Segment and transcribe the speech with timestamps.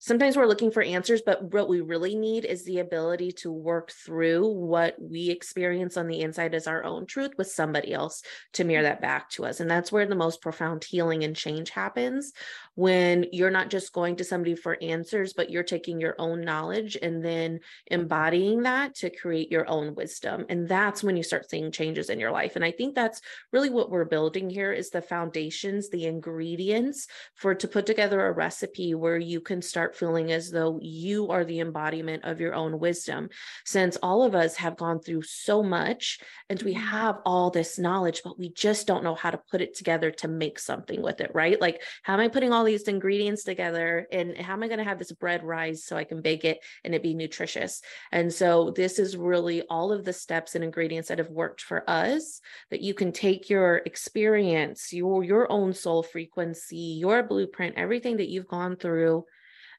[0.00, 3.92] sometimes we're looking for answers, but what we really need is the ability to work
[3.92, 8.22] through what we experience on the inside as our own truth with somebody else
[8.54, 8.90] to mirror mm-hmm.
[8.90, 9.60] that back to us.
[9.60, 12.32] And that's where the most profound healing and change happens
[12.80, 16.96] when you're not just going to somebody for answers, but you're taking your own knowledge
[17.02, 20.46] and then embodying that to create your own wisdom.
[20.48, 22.56] And that's when you start seeing changes in your life.
[22.56, 23.20] And I think that's
[23.52, 28.32] really what we're building here is the foundations, the ingredients for to put together a
[28.32, 32.78] recipe where you can start feeling as though you are the embodiment of your own
[32.78, 33.28] wisdom.
[33.66, 36.82] Since all of us have gone through so much and we mm-hmm.
[36.82, 40.28] have all this knowledge, but we just don't know how to put it together to
[40.28, 41.60] make something with it, right?
[41.60, 44.84] Like, how am I putting all these ingredients together and how am I going to
[44.84, 47.82] have this bread rise so I can bake it and it be nutritious?
[48.12, 51.88] And so, this is really all of the steps and ingredients that have worked for
[51.88, 58.18] us that you can take your experience, your, your own soul frequency, your blueprint, everything
[58.18, 59.24] that you've gone through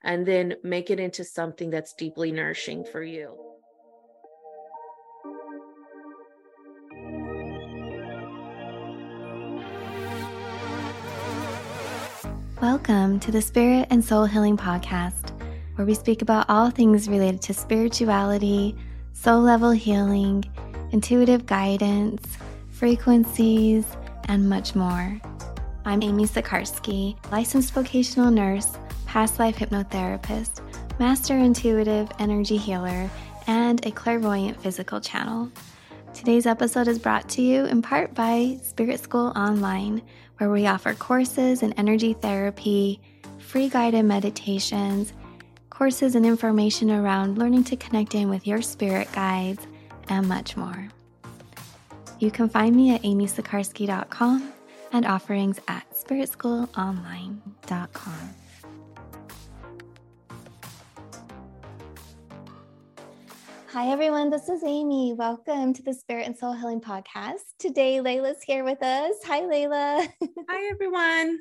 [0.04, 3.51] and then make it into something that's deeply nourishing for you.
[12.62, 15.32] Welcome to the Spirit and Soul Healing Podcast,
[15.74, 18.76] where we speak about all things related to spirituality,
[19.14, 20.46] soul level healing,
[20.92, 22.38] intuitive guidance,
[22.70, 23.88] frequencies,
[24.26, 25.20] and much more.
[25.86, 30.62] I'm Amy Sikarskie, licensed vocational nurse past life hypnotherapist,
[31.00, 33.10] master intuitive energy healer,
[33.48, 35.52] and a clairvoyant physical channel.
[36.14, 40.04] Today's episode is brought to you in part by Spirit School Online,
[40.42, 43.00] where we offer courses in energy therapy,
[43.38, 45.14] free guided meditations,
[45.70, 49.68] courses and information around learning to connect in with your spirit guides,
[50.10, 50.90] and much more.
[52.18, 54.52] You can find me at amysikarskie.com
[54.92, 58.41] and offerings at spiritschoolonline.com.
[63.74, 64.30] Hi, everyone.
[64.30, 65.14] This is Amy.
[65.14, 67.56] Welcome to the Spirit and Soul Healing Podcast.
[67.58, 69.16] Today, Laila's here with us.
[69.24, 70.06] Hi, Laila.
[70.50, 71.40] Hi, everyone.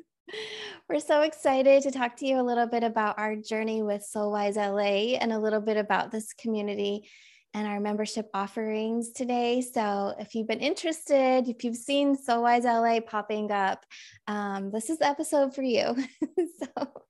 [0.87, 4.31] We're so excited to talk to you a little bit about our journey with Soul
[4.31, 7.05] Wise LA and a little bit about this community
[7.53, 9.59] and our membership offerings today.
[9.59, 13.85] So, if you've been interested, if you've seen Soul Wise LA popping up,
[14.27, 15.97] um, this is the episode for you.
[16.63, 17.03] so,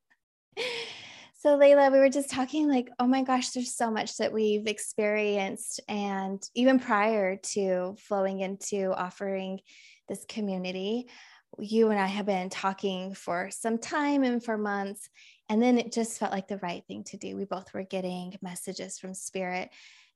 [1.42, 4.68] so, Laila, we were just talking like, oh my gosh, there's so much that we've
[4.68, 5.80] experienced.
[5.88, 9.60] And even prior to flowing into offering
[10.08, 11.10] this community,
[11.58, 15.10] you and I have been talking for some time and for months.
[15.50, 17.36] And then it just felt like the right thing to do.
[17.36, 19.72] We both were getting messages from Spirit.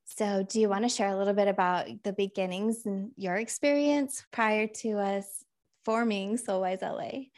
[0.06, 4.24] So, do you want to share a little bit about the beginnings and your experience
[4.32, 5.44] prior to us
[5.86, 7.30] forming Soul Wise LA?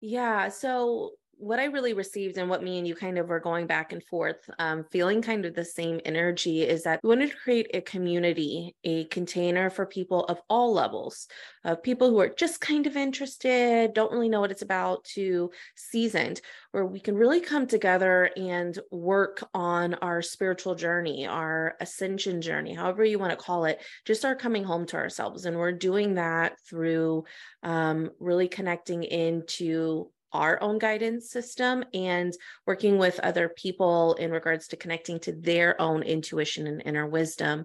[0.00, 0.48] Yeah.
[0.50, 3.92] So, what I really received and what me and you kind of were going back
[3.92, 7.70] and forth, um, feeling kind of the same energy is that we wanted to create
[7.74, 11.28] a community, a container for people of all levels,
[11.64, 15.50] of people who are just kind of interested, don't really know what it's about, to
[15.76, 16.40] seasoned,
[16.72, 22.72] where we can really come together and work on our spiritual journey, our ascension journey,
[22.72, 25.44] however you want to call it, just our coming home to ourselves.
[25.44, 27.24] And we're doing that through
[27.62, 32.34] um, really connecting into our own guidance system and
[32.66, 37.64] working with other people in regards to connecting to their own intuition and inner wisdom.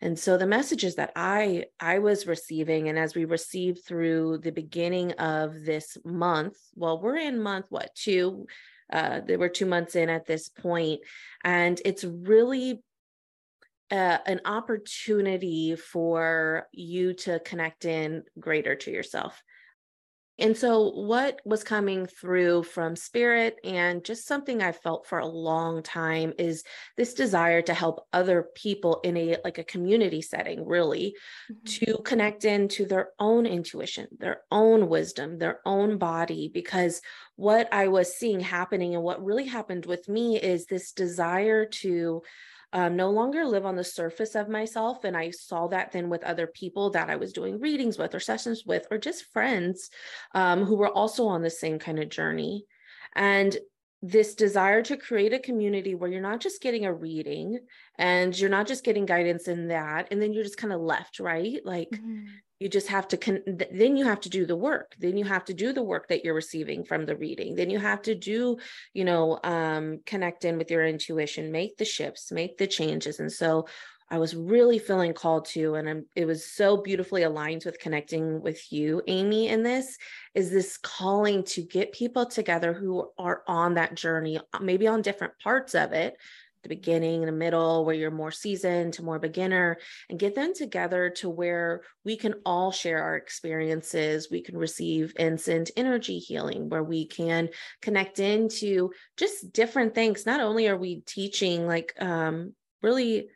[0.00, 4.52] And so the messages that i i was receiving and as we received through the
[4.52, 8.46] beginning of this month well we're in month what two?
[8.92, 11.00] Uh there were two months in at this point
[11.44, 12.82] and it's really
[13.90, 19.42] uh, an opportunity for you to connect in greater to yourself
[20.38, 25.26] and so, what was coming through from spirit and just something I felt for a
[25.26, 26.62] long time is
[26.96, 31.16] this desire to help other people in a like a community setting, really,
[31.50, 31.86] mm-hmm.
[31.86, 36.48] to connect into their own intuition, their own wisdom, their own body.
[36.52, 37.02] Because
[37.34, 42.22] what I was seeing happening and what really happened with me is this desire to
[42.72, 45.04] um, no longer live on the surface of myself.
[45.04, 48.20] And I saw that then with other people that I was doing readings with or
[48.20, 49.90] sessions with, or just friends
[50.34, 52.64] um, who were also on the same kind of journey.
[53.14, 53.56] And
[54.02, 57.58] this desire to create a community where you're not just getting a reading
[57.98, 61.18] and you're not just getting guidance in that and then you're just kind of left
[61.18, 61.60] right?
[61.64, 62.26] Like mm-hmm.
[62.60, 64.94] you just have to con- then you have to do the work.
[65.00, 67.56] Then you have to do the work that you're receiving from the reading.
[67.56, 68.58] Then you have to do
[68.94, 73.18] you know um, connect in with your intuition make the shifts make the changes.
[73.18, 73.66] And so
[74.10, 78.40] I was really feeling called to, and I'm, it was so beautifully aligned with connecting
[78.40, 79.98] with you, Amy, in this
[80.34, 85.34] is this calling to get people together who are on that journey, maybe on different
[85.42, 86.16] parts of it,
[86.62, 89.76] the beginning and the middle where you're more seasoned to more beginner
[90.08, 94.28] and get them together to where we can all share our experiences.
[94.30, 97.50] We can receive instant energy healing where we can
[97.80, 100.26] connect into just different things.
[100.26, 103.28] Not only are we teaching like um really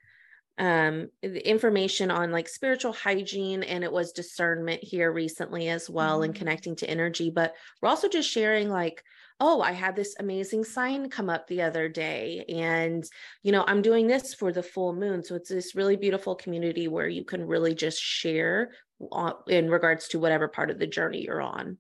[0.62, 6.24] um information on like spiritual hygiene and it was discernment here recently as well mm-hmm.
[6.24, 9.02] and connecting to energy but we're also just sharing like
[9.44, 12.44] oh, I had this amazing sign come up the other day.
[12.48, 13.04] And,
[13.42, 15.24] you know, I'm doing this for the full moon.
[15.24, 18.70] So it's this really beautiful community where you can really just share
[19.48, 21.78] in regards to whatever part of the journey you're on.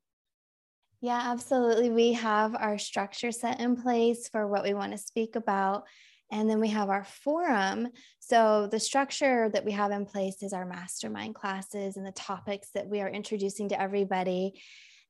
[1.00, 1.90] Yeah, absolutely.
[1.90, 5.84] We have our structure set in place for what we want to speak about.
[6.32, 7.88] And then we have our forum.
[8.18, 12.70] So, the structure that we have in place is our mastermind classes and the topics
[12.74, 14.54] that we are introducing to everybody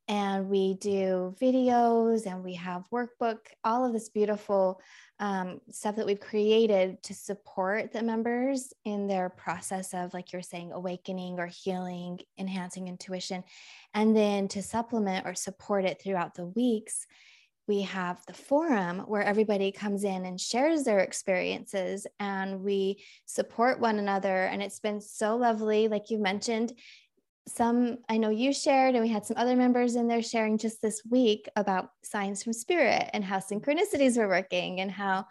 [0.08, 4.80] and we do videos and we have workbook all of this beautiful
[5.20, 10.42] um, stuff that we've created to support the members in their process of like you're
[10.42, 13.44] saying awakening or healing enhancing intuition
[13.94, 17.06] and then to supplement or support it throughout the weeks
[17.68, 23.80] we have the forum where everybody comes in and shares their experiences and we support
[23.80, 26.72] one another and it's been so lovely like you mentioned
[27.48, 30.80] some I know you shared, and we had some other members in there sharing just
[30.80, 35.26] this week about signs from spirit and how synchronicities were working and how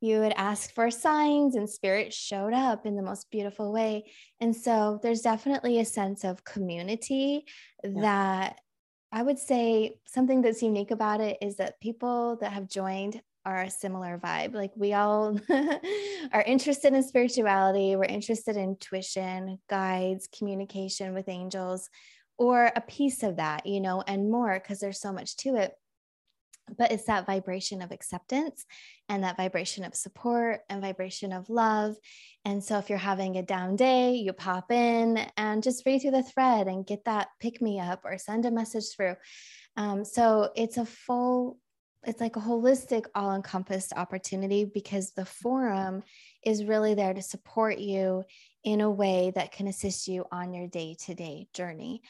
[0.00, 4.10] you would ask for signs and spirit showed up in the most beautiful way.
[4.40, 7.44] And so there's definitely a sense of community
[7.84, 8.00] yeah.
[8.00, 8.60] that
[9.12, 13.62] I would say something that's unique about it is that people that have joined are
[13.62, 14.54] a similar vibe.
[14.54, 15.38] Like we all
[16.32, 21.88] are interested in spirituality, we're interested in intuition, guides, communication with angels,
[22.38, 25.72] or a piece of that, you know, and more because there's so much to it.
[26.76, 28.64] But it's that vibration of acceptance
[29.08, 31.96] and that vibration of support and vibration of love.
[32.44, 36.12] And so if you're having a down day, you pop in and just read through
[36.12, 39.16] the thread and get that pick me up or send a message through.
[39.76, 41.58] Um, so it's a full
[42.04, 46.02] it's like a holistic all encompassed opportunity because the forum
[46.44, 48.24] is really there to support you
[48.64, 52.02] in a way that can assist you on your day to day journey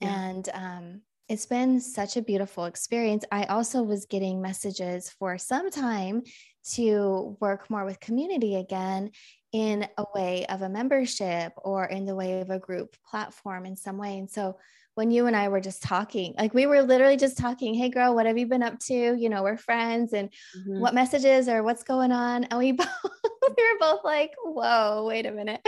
[0.00, 0.28] yeah.
[0.28, 5.70] and um, it's been such a beautiful experience i also was getting messages for some
[5.70, 6.22] time
[6.64, 9.10] to work more with community again
[9.52, 13.76] in a way of a membership or in the way of a group platform in
[13.76, 14.56] some way and so
[14.98, 16.34] when you and I were just talking.
[16.36, 19.14] Like we were literally just talking, hey girl, what have you been up to?
[19.16, 20.80] You know, we're friends and mm-hmm.
[20.80, 22.42] what messages or what's going on?
[22.42, 25.60] And we both we were both like, whoa, wait a minute.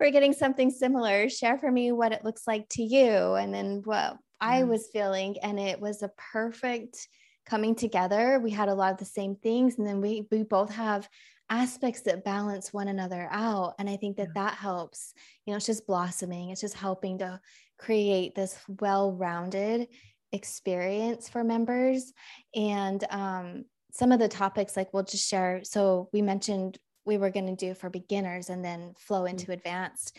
[0.00, 1.28] We're getting something similar.
[1.28, 3.34] Share for me what it looks like to you.
[3.34, 5.36] And then what I was feeling.
[5.42, 7.08] And it was a perfect
[7.46, 8.40] coming together.
[8.42, 9.78] We had a lot of the same things.
[9.78, 11.08] And then we we both have
[11.50, 15.12] aspects that balance one another out and i think that that helps
[15.44, 17.38] you know it's just blossoming it's just helping to
[17.78, 19.86] create this well-rounded
[20.32, 22.12] experience for members
[22.54, 27.30] and um, some of the topics like we'll just share so we mentioned we were
[27.30, 29.30] going to do for beginners and then flow mm.
[29.30, 30.16] into advanced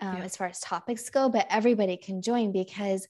[0.00, 0.24] um, yeah.
[0.24, 3.06] as far as topics go but everybody can join because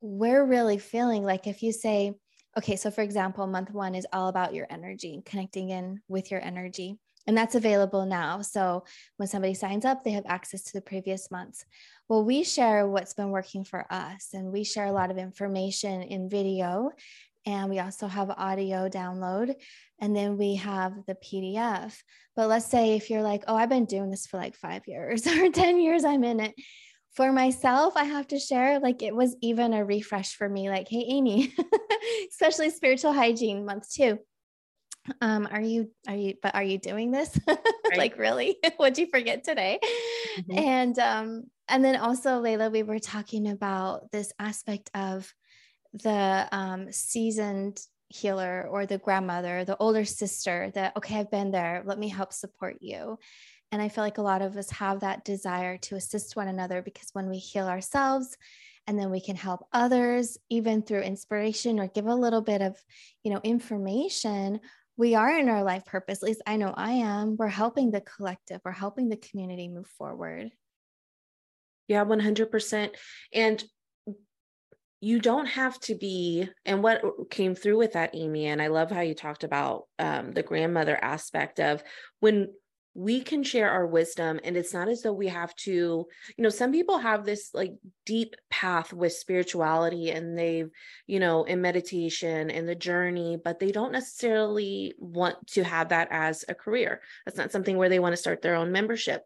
[0.00, 2.14] we're really feeling like if you say
[2.56, 6.40] okay so for example month one is all about your energy connecting in with your
[6.42, 8.40] energy and that's available now.
[8.40, 8.84] So
[9.16, 11.64] when somebody signs up, they have access to the previous months.
[12.08, 16.02] Well, we share what's been working for us, and we share a lot of information
[16.02, 16.90] in video.
[17.44, 19.54] And we also have audio download.
[20.00, 21.96] And then we have the PDF.
[22.34, 25.26] But let's say if you're like, oh, I've been doing this for like five years
[25.28, 26.54] or 10 years, I'm in it.
[27.16, 30.86] For myself, I have to share, like, it was even a refresh for me, like,
[30.88, 31.52] hey, Amy,
[32.30, 34.18] especially spiritual hygiene month two
[35.20, 37.38] um are you are you but are you doing this?
[37.88, 37.98] Right.
[37.98, 38.56] like really?
[38.78, 39.78] What'd you forget today?
[40.38, 40.58] Mm-hmm.
[40.58, 45.32] and um and then also laila we were talking about this aspect of
[45.92, 51.82] the um seasoned healer or the grandmother the older sister that okay i've been there.
[51.84, 53.18] Let me help support you
[53.76, 56.80] and i feel like a lot of us have that desire to assist one another
[56.80, 58.34] because when we heal ourselves
[58.86, 62.74] and then we can help others even through inspiration or give a little bit of
[63.22, 64.58] you know information
[64.96, 67.36] we are in our life purpose, at least I know I am.
[67.36, 70.50] We're helping the collective, we're helping the community move forward.
[71.88, 72.90] Yeah, 100%.
[73.32, 73.64] And
[75.00, 78.90] you don't have to be, and what came through with that, Amy, and I love
[78.90, 81.82] how you talked about um, the grandmother aspect of
[82.20, 82.48] when
[82.96, 86.48] we can share our wisdom and it's not as though we have to you know
[86.48, 87.74] some people have this like
[88.06, 90.70] deep path with spirituality and they've
[91.06, 96.08] you know in meditation and the journey but they don't necessarily want to have that
[96.10, 97.00] as a career.
[97.24, 99.22] That's not something where they want to start their own membership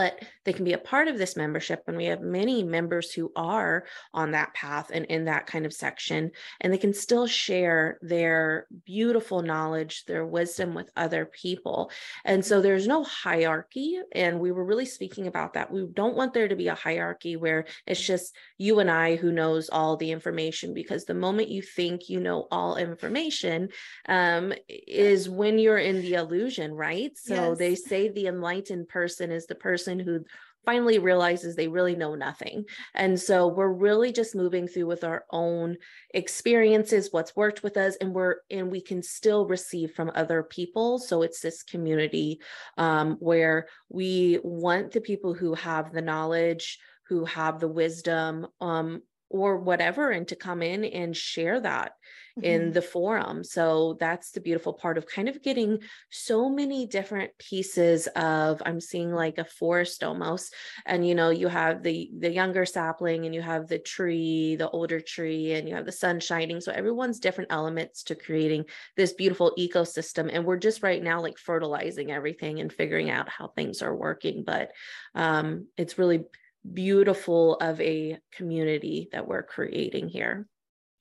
[0.00, 1.82] but they can be a part of this membership.
[1.86, 5.74] And we have many members who are on that path and in that kind of
[5.74, 6.30] section,
[6.62, 11.90] and they can still share their beautiful knowledge, their wisdom with other people.
[12.24, 13.98] And so there's no hierarchy.
[14.12, 15.70] And we were really speaking about that.
[15.70, 19.32] We don't want there to be a hierarchy where it's just you and I who
[19.32, 23.68] knows all the information, because the moment you think you know all information
[24.08, 27.12] um, is when you're in the illusion, right?
[27.18, 27.58] So yes.
[27.58, 30.24] they say the enlightened person is the person person who
[30.66, 32.64] finally realizes they really know nothing.
[32.94, 35.78] And so we're really just moving through with our own
[36.12, 40.98] experiences, what's worked with us, and we're and we can still receive from other people.
[40.98, 42.40] So it's this community
[42.76, 46.78] um, where we want the people who have the knowledge,
[47.08, 51.92] who have the wisdom, um, or whatever, and to come in and share that
[52.38, 52.44] mm-hmm.
[52.44, 53.44] in the forum.
[53.44, 55.78] So that's the beautiful part of kind of getting
[56.10, 60.54] so many different pieces of I'm seeing like a forest almost.
[60.86, 64.70] And you know, you have the the younger sapling and you have the tree, the
[64.70, 66.60] older tree, and you have the sun shining.
[66.60, 68.64] So everyone's different elements to creating
[68.96, 70.30] this beautiful ecosystem.
[70.32, 74.44] And we're just right now like fertilizing everything and figuring out how things are working.
[74.44, 74.72] But
[75.14, 76.24] um, it's really
[76.72, 80.46] beautiful of a community that we're creating here.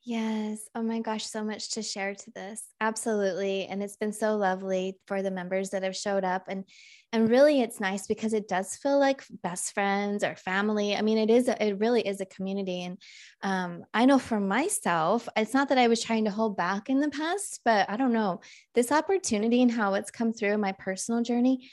[0.06, 0.62] Yes.
[0.74, 2.64] Oh my gosh, so much to share to this.
[2.80, 3.68] Absolutely.
[3.68, 6.64] And it's been so lovely for the members that have showed up and
[7.12, 10.96] and really it's nice because it does feel like best friends or family.
[10.96, 12.98] I mean, it is a, it really is a community and
[13.42, 17.02] um, I know for myself, it's not that I was trying to hold back in
[17.02, 18.42] the past, but I don't know.
[18.76, 21.70] This opportunity and how it's come through my personal journey,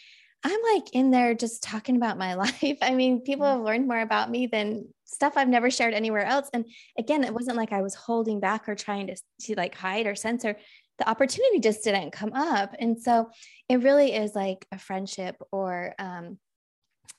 [0.47, 2.79] I'm like in there just talking about my life.
[2.81, 3.59] I mean, people mm-hmm.
[3.59, 6.49] have learned more about me than stuff I've never shared anywhere else.
[6.53, 10.07] And again, it wasn't like I was holding back or trying to, to like hide
[10.07, 10.57] or censor.
[10.99, 12.75] The opportunity just didn't come up.
[12.79, 13.31] And so
[13.69, 16.39] it really is like a friendship or um,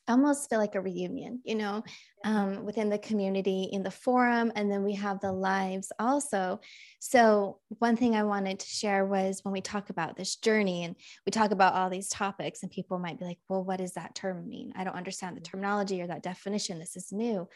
[0.08, 1.84] almost feel like a reunion, you know,
[2.24, 4.52] um, within the community in the forum.
[4.56, 6.60] And then we have the lives also.
[7.00, 10.96] So, one thing I wanted to share was when we talk about this journey and
[11.26, 14.16] we talk about all these topics, and people might be like, well, what does that
[14.16, 14.74] term mean?
[14.76, 16.80] I don't understand the terminology or that definition.
[16.80, 17.48] This is new.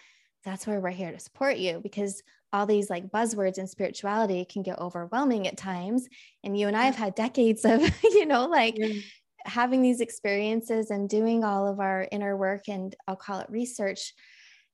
[0.43, 2.23] That's where we're here to support you because
[2.53, 6.07] all these like buzzwords and spirituality can get overwhelming at times.
[6.43, 8.75] And you and I have had decades of, you know, like,
[9.45, 14.13] having these experiences and doing all of our inner work and I'll call it research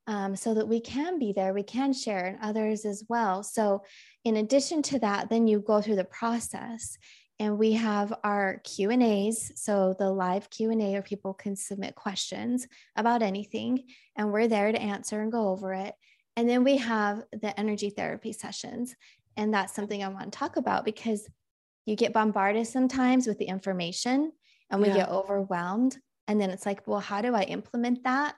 [0.08, 3.44] um, so that we can be there, we can share and others as well.
[3.44, 3.84] So,
[4.24, 6.98] in addition to that, then you go through the process
[7.40, 9.52] and we have our q and a's.
[9.56, 13.84] So the live q&a where people can submit questions about anything
[14.16, 15.94] and we're there to answer and go over it.
[16.36, 18.96] And then we have the energy therapy sessions.
[19.36, 21.28] And that's something i want to talk about because
[21.86, 24.32] you get bombarded sometimes with the information
[24.70, 24.98] and we yeah.
[24.98, 25.98] get overwhelmed.
[26.28, 28.36] And then it's like, well, how do I implement that?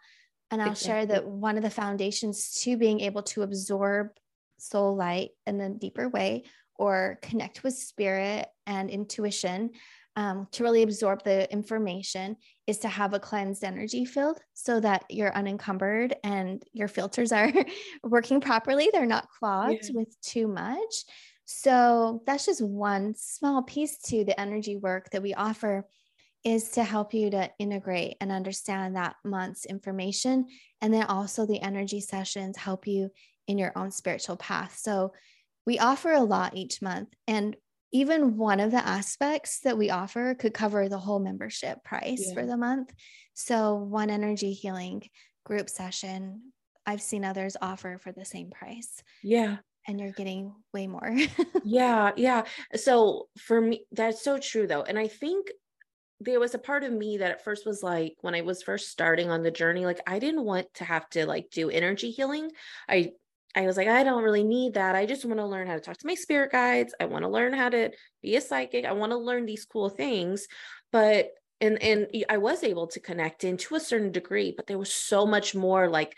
[0.51, 0.87] And I'll exactly.
[0.87, 4.09] share that one of the foundations to being able to absorb
[4.57, 6.43] soul light in a deeper way
[6.75, 9.71] or connect with spirit and intuition
[10.15, 12.35] um, to really absorb the information
[12.67, 17.51] is to have a cleansed energy field so that you're unencumbered and your filters are
[18.03, 18.89] working properly.
[18.91, 19.91] They're not clogged yeah.
[19.93, 21.05] with too much.
[21.45, 25.85] So that's just one small piece to the energy work that we offer
[26.43, 30.47] is to help you to integrate and understand that month's information.
[30.81, 33.09] And then also the energy sessions help you
[33.47, 34.77] in your own spiritual path.
[34.77, 35.13] So
[35.65, 37.09] we offer a lot each month.
[37.27, 37.55] And
[37.91, 42.33] even one of the aspects that we offer could cover the whole membership price yeah.
[42.33, 42.93] for the month.
[43.33, 45.09] So, one energy healing
[45.45, 46.51] group session,
[46.85, 49.01] I've seen others offer for the same price.
[49.23, 49.57] Yeah.
[49.87, 51.17] And you're getting way more.
[51.63, 52.11] yeah.
[52.15, 52.43] Yeah.
[52.75, 54.83] So, for me, that's so true, though.
[54.83, 55.47] And I think
[56.19, 58.89] there was a part of me that at first was like when I was first
[58.89, 62.51] starting on the journey like I didn't want to have to like do energy healing.
[62.87, 63.11] I
[63.55, 64.95] I was like I don't really need that.
[64.95, 66.93] I just want to learn how to talk to my spirit guides.
[66.99, 68.85] I want to learn how to be a psychic.
[68.85, 70.47] I want to learn these cool things.
[70.91, 74.77] But and and I was able to connect in to a certain degree, but there
[74.77, 76.15] was so much more like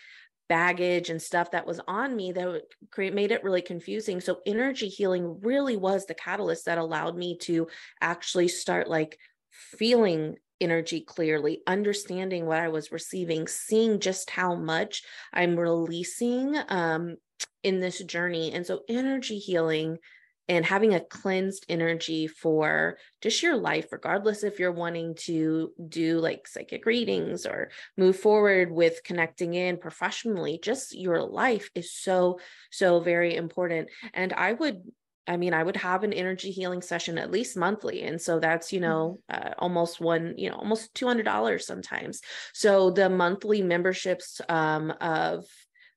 [0.50, 4.20] baggage and stuff that was on me that create made it really confusing.
[4.20, 7.67] So energy healing really was the catalyst that allowed me to
[8.01, 9.17] actually start like
[9.51, 15.03] feeling energy clearly, understanding what I was receiving, seeing just how much
[15.34, 17.17] I'm releasing um,
[17.63, 18.53] in this journey.
[18.53, 19.98] And so, energy healing
[20.48, 26.20] and having a cleansed energy for just your life, regardless if you're wanting to do
[26.20, 32.39] like psychic readings or move forward with connecting in professionally, just your life is so,
[32.70, 33.89] so very important.
[34.13, 34.81] And I would
[35.28, 38.04] I mean, I would have an energy healing session at least monthly.
[38.04, 39.48] And so that's, you know, mm-hmm.
[39.48, 42.22] uh, almost one, you know, almost $200 sometimes.
[42.54, 45.46] So the monthly memberships um, of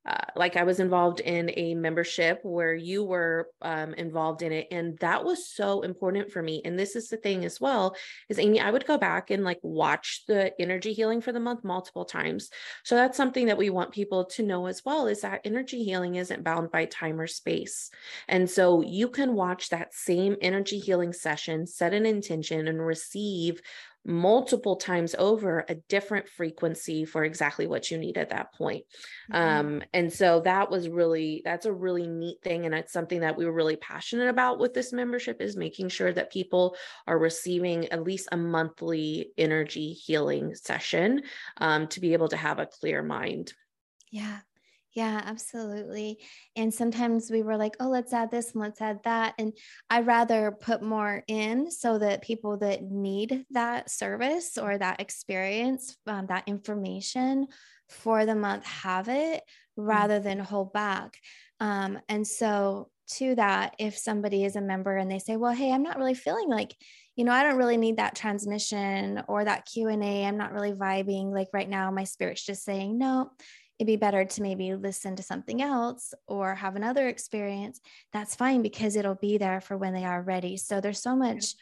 [0.06, 4.68] uh, like I was involved in a membership where you were um, involved in it,
[4.70, 6.60] and that was so important for me.
[6.64, 7.96] And this is the thing as well
[8.28, 11.64] is Amy, I would go back and like watch the energy healing for the month
[11.64, 12.50] multiple times.
[12.84, 16.16] So that's something that we want people to know as well is that energy healing
[16.16, 17.90] isn't bound by time or space,
[18.28, 23.62] and so you can watch that same energy healing session, set an intention, and receive
[24.06, 28.84] multiple times over a different frequency for exactly what you need at that point.
[29.32, 29.34] Mm-hmm.
[29.34, 33.36] Um, and so that was really that's a really neat thing and it's something that
[33.36, 37.88] we were really passionate about with this membership is making sure that people are receiving
[37.88, 41.22] at least a monthly energy healing session
[41.58, 43.52] um, to be able to have a clear mind
[44.10, 44.38] yeah
[44.94, 46.18] yeah, absolutely.
[46.54, 49.34] And sometimes we were like, oh, let's add this and let's add that.
[49.38, 49.52] And
[49.90, 55.96] I'd rather put more in so that people that need that service or that experience,
[56.06, 57.48] um, that information
[57.88, 59.42] for the month have it
[59.78, 59.86] mm.
[59.88, 61.18] rather than hold back.
[61.58, 65.70] Um, and so, to that, if somebody is a member and they say, well, hey,
[65.70, 66.74] I'm not really feeling like,
[67.16, 70.24] you know, I don't really need that transmission or that Q&A.
[70.24, 71.30] I'm not really vibing.
[71.30, 73.30] Like right now, my spirit's just saying, no,
[73.78, 77.80] it'd be better to maybe listen to something else or have another experience,
[78.12, 80.56] that's fine because it'll be there for when they are ready.
[80.56, 81.54] So there's so much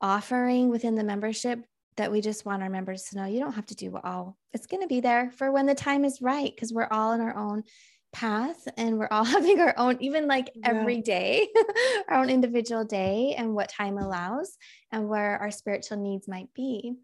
[0.00, 1.64] offering within the membership
[1.96, 4.36] that we just want our members to know you don't have to do all.
[4.52, 7.22] It's going to be there for when the time is right because we're all in
[7.22, 7.64] our own
[8.12, 10.70] path and we're all having our own even like yeah.
[10.70, 11.46] every day
[12.08, 14.56] our own individual day and what time allows
[14.90, 16.94] and where our spiritual needs might be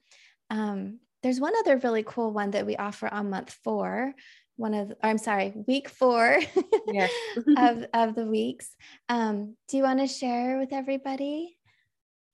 [0.49, 4.15] um, there's one other really cool one that we offer on month four
[4.63, 6.39] one of I'm sorry, week four
[6.87, 7.11] yes.
[7.59, 8.75] of, of the weeks.
[9.09, 11.59] Um, do you want to share with everybody?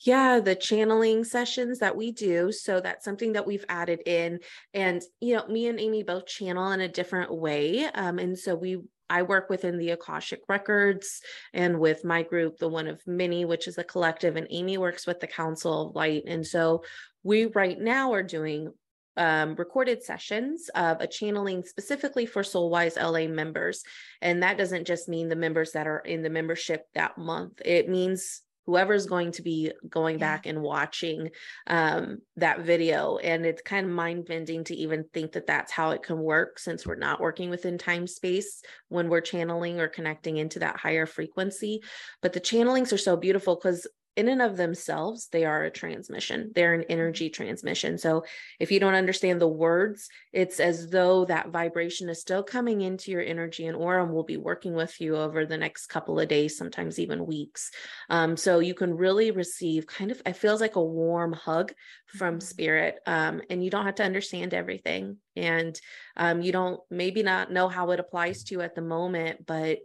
[0.01, 2.53] Yeah, the channeling sessions that we do.
[2.53, 4.41] So that's something that we've added in.
[4.75, 7.87] And, you know, me and Amy both channel in a different way.
[7.87, 8.79] Um, and so we
[9.11, 11.23] I work within the Akashic Records
[11.55, 15.07] and with my group, the One of Many, which is a collective, and Amy works
[15.07, 16.25] with the Council of Light.
[16.27, 16.85] And so
[17.23, 18.71] we right now are doing
[19.19, 23.83] um, recorded sessions of a channeling specifically for Soul Wise LA members.
[24.23, 27.89] And that doesn't just mean the members that are in the membership that month, it
[27.89, 31.31] means whoever's going to be going back and watching
[31.69, 33.17] um, that video.
[33.17, 36.59] And it's kind of mind bending to even think that that's how it can work
[36.59, 41.07] since we're not working within time space when we're channeling or connecting into that higher
[41.07, 41.81] frequency.
[42.21, 43.87] But the channelings are so beautiful because
[44.19, 46.51] in and of themselves, they are a transmission.
[46.53, 46.93] They're an mm-hmm.
[46.93, 47.99] energy transmission.
[47.99, 48.25] So
[48.59, 53.13] if you don't understand the words, it's as though that vibration is still coming into
[53.13, 56.27] your energy and aura and will be working with you over the next couple of
[56.27, 57.71] days, sometimes even weeks.
[58.11, 61.73] Um, so you can really receive kind of, it feels like a warm hug
[62.07, 62.41] from mm-hmm.
[62.41, 62.99] spirit.
[63.07, 65.19] Um, and you don't have to understand everything.
[65.37, 65.81] And
[66.17, 69.79] um, you don't maybe not know how it applies to you at the moment, but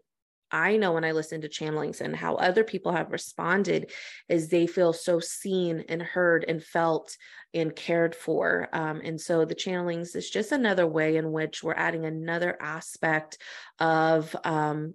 [0.54, 3.92] I know when I listen to channelings and how other people have responded
[4.30, 7.18] is they feel so seen and heard and felt
[7.54, 8.70] and cared for.
[8.72, 13.39] Um, and so the channelings is just another way in which we're adding another aspect
[13.80, 14.94] of um,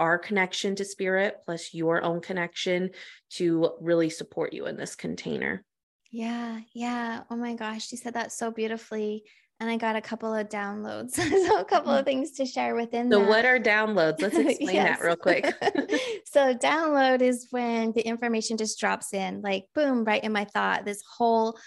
[0.00, 2.90] our connection to spirit plus your own connection
[3.30, 5.64] to really support you in this container.
[6.10, 7.22] Yeah, yeah.
[7.30, 9.24] Oh my gosh, you said that so beautifully
[9.60, 11.12] and I got a couple of downloads.
[11.46, 12.04] so a couple of mm-hmm.
[12.04, 13.28] things to share within So that.
[13.28, 14.20] what are downloads?
[14.20, 15.44] Let's explain that real quick.
[16.24, 20.84] so download is when the information just drops in like boom right in my thought.
[20.84, 21.58] This whole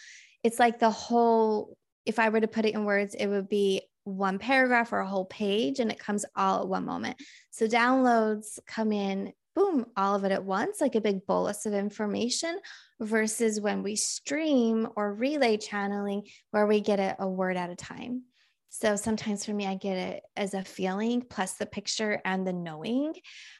[0.43, 1.75] it's like the whole
[2.05, 5.07] if I were to put it in words it would be one paragraph or a
[5.07, 7.17] whole page and it comes all at one moment.
[7.51, 11.73] So downloads come in boom, all of it at once, like a big bolus of
[11.73, 12.59] information,
[12.99, 17.75] versus when we stream or relay channeling, where we get it a word at a
[17.75, 18.23] time.
[18.73, 22.53] So sometimes for me, I get it as a feeling plus the picture and the
[22.53, 23.13] knowing.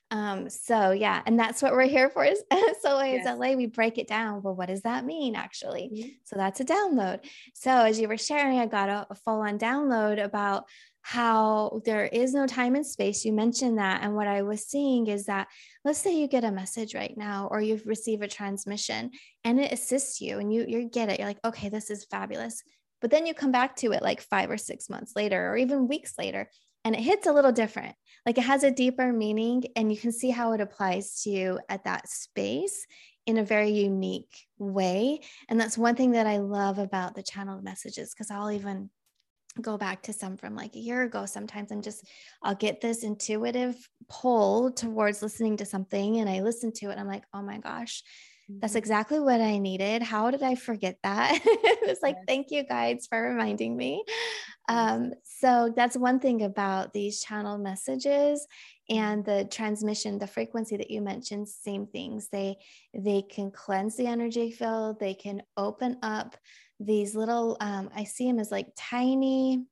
[0.09, 2.23] Um, so yeah, and that's what we're here for.
[2.23, 2.41] Is
[2.81, 3.37] so as yes.
[3.37, 4.41] LA, we break it down.
[4.41, 5.91] Well, what does that mean actually?
[5.93, 6.09] Mm-hmm.
[6.23, 7.25] So that's a download.
[7.53, 10.63] So as you were sharing, I got a, a full on download about
[11.01, 13.25] how there is no time and space.
[13.25, 14.03] You mentioned that.
[14.03, 15.47] And what I was seeing is that,
[15.83, 19.11] let's say you get a message right now, or you receive a transmission
[19.43, 21.19] and it assists you and you, you get it.
[21.19, 22.63] You're like, okay, this is fabulous.
[23.01, 25.87] But then you come back to it like five or six months later, or even
[25.87, 26.49] weeks later,
[26.85, 27.95] and it hits a little different.
[28.27, 31.59] Like it has a deeper meaning, and you can see how it applies to you
[31.67, 32.85] at that space
[33.25, 35.21] in a very unique way.
[35.49, 38.91] And that's one thing that I love about the channeled messages because I'll even
[39.59, 42.07] go back to some from like a year ago sometimes and just
[42.41, 43.75] I'll get this intuitive
[44.07, 48.03] pull towards listening to something and I listen to it I'm like oh my gosh
[48.59, 48.79] that's mm-hmm.
[48.79, 50.01] exactly what I needed.
[50.01, 51.39] How did I forget that?
[51.45, 54.03] it's like, thank you, guides, for reminding me.
[54.67, 58.45] Um, so that's one thing about these channel messages
[58.89, 62.29] and the transmission, the frequency that you mentioned, same things.
[62.31, 62.57] They
[62.93, 64.99] they can cleanse the energy field.
[64.99, 66.35] They can open up
[66.85, 67.57] these little.
[67.59, 69.65] Um, I see them as like tiny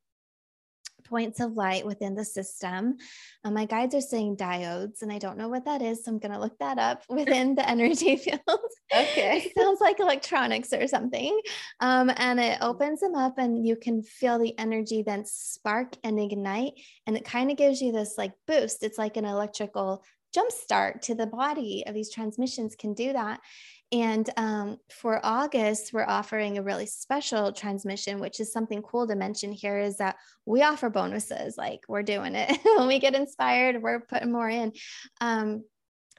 [1.10, 2.98] points of light within the system.
[3.44, 6.06] Um, my guides are saying diodes, and I don't know what that is.
[6.06, 8.40] So I'm going to look that up within the energy field.
[8.96, 9.44] Okay.
[9.46, 11.40] it sounds like electronics or something.
[11.80, 16.20] Um, and it opens them up, and you can feel the energy then spark and
[16.20, 16.74] ignite.
[17.08, 18.84] And it kind of gives you this like boost.
[18.84, 23.40] It's like an electrical jump start to the body of these transmissions can do that.
[23.92, 29.16] And um, for August, we're offering a really special transmission, which is something cool to
[29.16, 31.58] mention here is that we offer bonuses.
[31.58, 34.74] Like we're doing it when we get inspired, we're putting more in.
[35.22, 35.64] Um,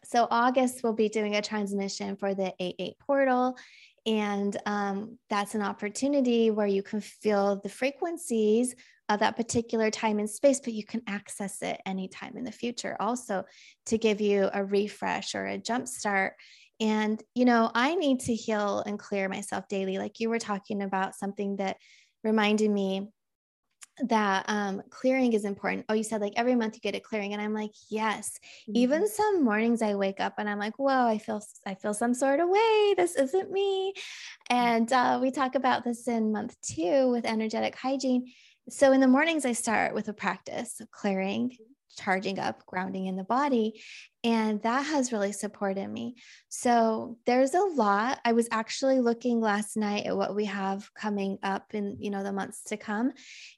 [0.02, 3.56] so, August, we'll be doing a transmission for the 8 8 portal.
[4.06, 8.74] And um, that's an opportunity where you can feel the frequencies
[9.10, 12.96] of that particular time and space, but you can access it anytime in the future
[12.98, 13.44] also
[13.86, 16.34] to give you a refresh or a jump start
[16.80, 19.98] and, you know, I need to heal and clear myself daily.
[19.98, 21.76] Like you were talking about something that
[22.24, 23.08] reminded me
[24.04, 25.84] that um, clearing is important.
[25.88, 28.38] Oh, you said like every month you get a clearing, and I'm like, yes.
[28.62, 28.76] Mm-hmm.
[28.76, 32.14] Even some mornings I wake up and I'm like, whoa, I feel I feel some
[32.14, 32.94] sort of way.
[32.96, 33.92] This isn't me.
[34.48, 38.32] And uh, we talk about this in month two with energetic hygiene.
[38.70, 41.56] So in the mornings I start with a practice of clearing,
[41.96, 43.82] charging up, grounding in the body.
[44.22, 46.16] And that has really supported me.
[46.48, 48.20] So there's a lot.
[48.24, 52.22] I was actually looking last night at what we have coming up in, you know,
[52.22, 53.12] the months to come.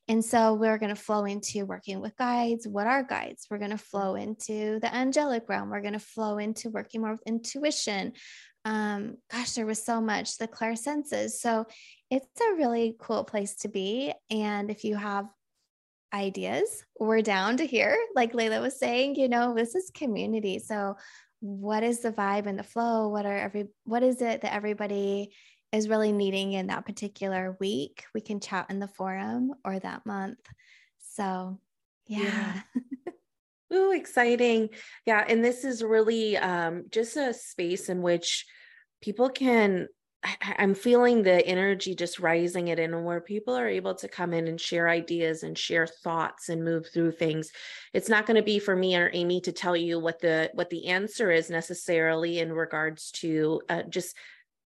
[0.06, 2.68] And so we're going to flow into working with guides.
[2.68, 3.46] What are guides?
[3.50, 5.70] We're going to flow into the angelic realm.
[5.70, 8.12] We're going to flow into working more with intuition.
[8.64, 11.40] Um, gosh, there was so much, the clair senses.
[11.40, 11.66] So
[12.10, 14.12] it's a really cool place to be.
[14.30, 15.26] And if you have
[16.12, 17.96] ideas, we're down to hear.
[18.14, 20.58] Like Laila was saying, you know, this is community.
[20.58, 20.96] So
[21.40, 23.08] what is the vibe and the flow?
[23.08, 25.32] What are every what is it that everybody
[25.72, 28.04] is really needing in that particular week?
[28.14, 30.38] We can chat in the forum or that month.
[31.00, 31.58] So
[32.06, 32.60] yeah.
[32.74, 32.82] yeah.
[33.76, 34.68] Ooh, exciting.
[35.06, 35.24] Yeah.
[35.26, 38.44] And this is really um, just a space in which
[39.00, 39.88] people can
[40.24, 44.08] I, am feeling the energy just rising it in and where people are able to
[44.08, 47.50] come in and share ideas and share thoughts and move through things.
[47.92, 50.70] It's not going to be for me or Amy to tell you what the what
[50.70, 54.16] the answer is necessarily in regards to uh, just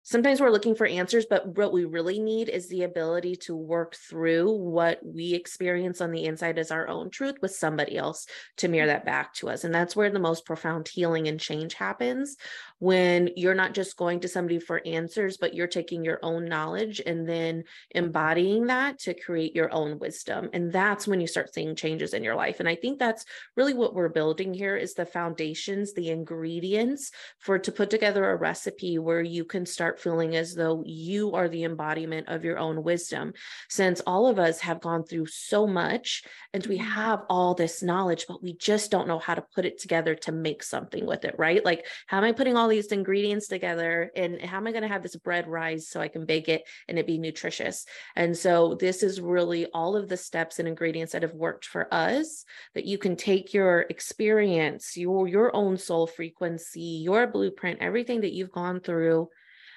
[0.03, 3.95] sometimes we're looking for answers, but what we really need is the ability to work
[3.95, 8.69] through what we experience on the inside as our own truth with somebody else to
[8.69, 9.65] mirror that back to us.
[9.65, 12.37] And that's where the most profound healing and change happens
[12.83, 17.01] when you're not just going to somebody for answers, but you're taking your own knowledge
[17.07, 20.51] and then embodying that to create your own wisdom.
[20.53, 22.59] And that's when you start seeing changes in your life.
[22.59, 23.25] And I think that's
[23.57, 28.35] really what we're building here is the foundations, the ingredients for to put together a
[28.37, 32.83] recipe where you can start feeling as though you are the embodiment of your own
[32.83, 33.33] wisdom.
[33.69, 36.91] Since all of us have gone through so much and we mm-hmm.
[36.91, 40.33] have all this knowledge, but we just don't know how to put it together to
[40.33, 41.65] make something with it, right?
[41.65, 44.89] Like, how am I putting all these ingredients together and how am I going to
[44.89, 47.87] have this bread rise so I can bake it and it be nutritious?
[48.17, 51.93] And so this is really all of the steps and ingredients that have worked for
[51.93, 58.23] us that you can take your experience, your your own soul frequency, your blueprint, everything
[58.23, 59.29] that you've gone through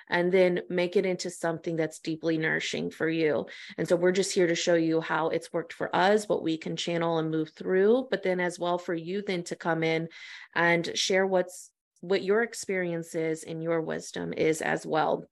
[0.09, 3.45] and then make it into something that's deeply nourishing for you.
[3.77, 6.57] And so we're just here to show you how it's worked for us, what we
[6.57, 10.09] can channel and move through, but then as well for you then to come in
[10.53, 11.71] and share what's
[12.09, 15.25] what your experience is and your wisdom is as well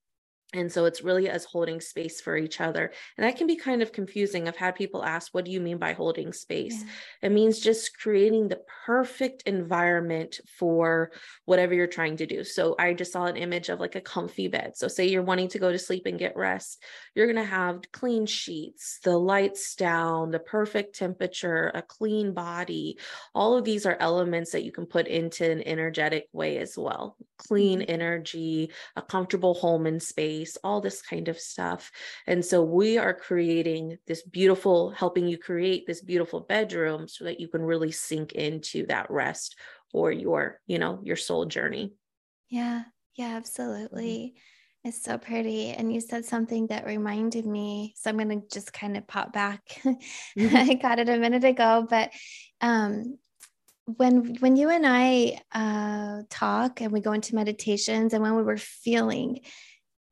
[0.53, 2.91] and so it's really as holding space for each other.
[3.17, 4.47] And that can be kind of confusing.
[4.47, 6.83] I've had people ask what do you mean by holding space?
[6.83, 7.29] Yeah.
[7.29, 11.11] it means just creating the perfect environment for
[11.45, 12.43] whatever you're trying to do.
[12.43, 14.77] So i just saw an image of like a comfy bed.
[14.77, 16.83] So say you're wanting to go to sleep and get rest.
[17.15, 22.99] You're going to have clean sheets the lights down the perfect temperature a clean body.
[23.33, 27.17] All of these are elements that you can put into an energetic way as well.
[27.37, 27.91] Clean mm-hmm.
[27.91, 31.91] energy a comfortable home and space space, all this kind of stuff.
[32.27, 37.39] And so we are creating this beautiful, helping you create this beautiful bedroom so that
[37.39, 39.55] you can really sink into that rest
[39.93, 41.93] or your, you know, your soul journey.
[42.49, 42.83] Yeah.
[43.15, 43.37] Yeah, mm-hmm.
[43.37, 44.35] absolutely.
[44.83, 45.69] It's so pretty.
[45.69, 47.93] And you said something that reminded me.
[47.95, 49.61] So I'm going to just kind of pop back.
[50.37, 50.55] Mm-hmm.
[50.55, 52.09] I got it a minute ago, but
[52.59, 53.19] um,
[53.85, 58.41] when when you and I uh, talk and we go into meditations and when we
[58.41, 59.41] were feeling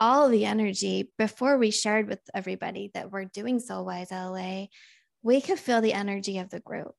[0.01, 4.65] all the energy before we shared with everybody that we're doing Soul Wise LA,
[5.21, 6.95] we could feel the energy of the group.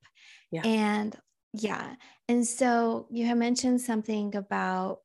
[0.52, 0.62] Yeah.
[0.64, 1.14] And
[1.52, 1.96] yeah.
[2.28, 5.00] And so you have mentioned something about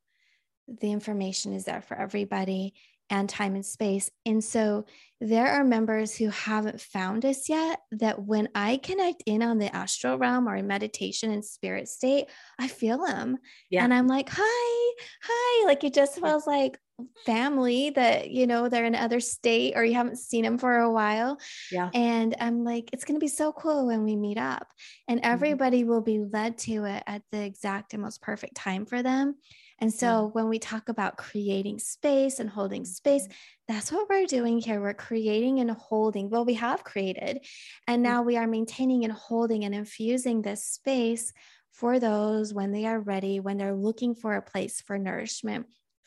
[0.68, 2.74] the information is there for everybody
[3.10, 4.10] and time and space.
[4.26, 4.84] And so
[5.20, 9.74] there are members who haven't found us yet that when I connect in on the
[9.74, 12.26] astral realm or in meditation and spirit state,
[12.58, 13.38] I feel them.
[13.70, 13.84] Yeah.
[13.84, 15.66] And I'm like, hi, hi.
[15.66, 16.78] Like it just feels like
[17.24, 20.90] family that, you know, they're in another state or you haven't seen them for a
[20.90, 21.38] while.
[21.70, 21.90] Yeah.
[21.94, 24.66] And I'm like, it's going to be so cool when we meet up.
[25.06, 25.32] And mm-hmm.
[25.32, 25.90] everybody mm-hmm.
[25.90, 29.36] will be led to it at the exact and most perfect time for them.
[29.80, 30.20] And so yeah.
[30.32, 33.32] when we talk about creating space and holding space, mm-hmm.
[33.68, 34.80] that's what we're doing here.
[34.80, 36.30] We're creating and holding.
[36.30, 37.46] Well, we have created,
[37.86, 38.02] and mm-hmm.
[38.02, 41.32] now we are maintaining and holding and infusing this space
[41.72, 45.66] for those when they are ready, when they're looking for a place for nourishment,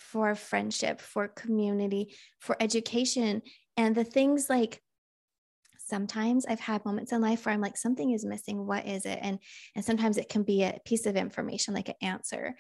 [0.10, 3.42] for friendship, for community, for education,
[3.78, 4.82] and the things like
[5.78, 9.20] sometimes i've had moments in life where i'm like something is missing what is it
[9.22, 9.40] and
[9.76, 12.56] and sometimes it can be a piece of information like an answer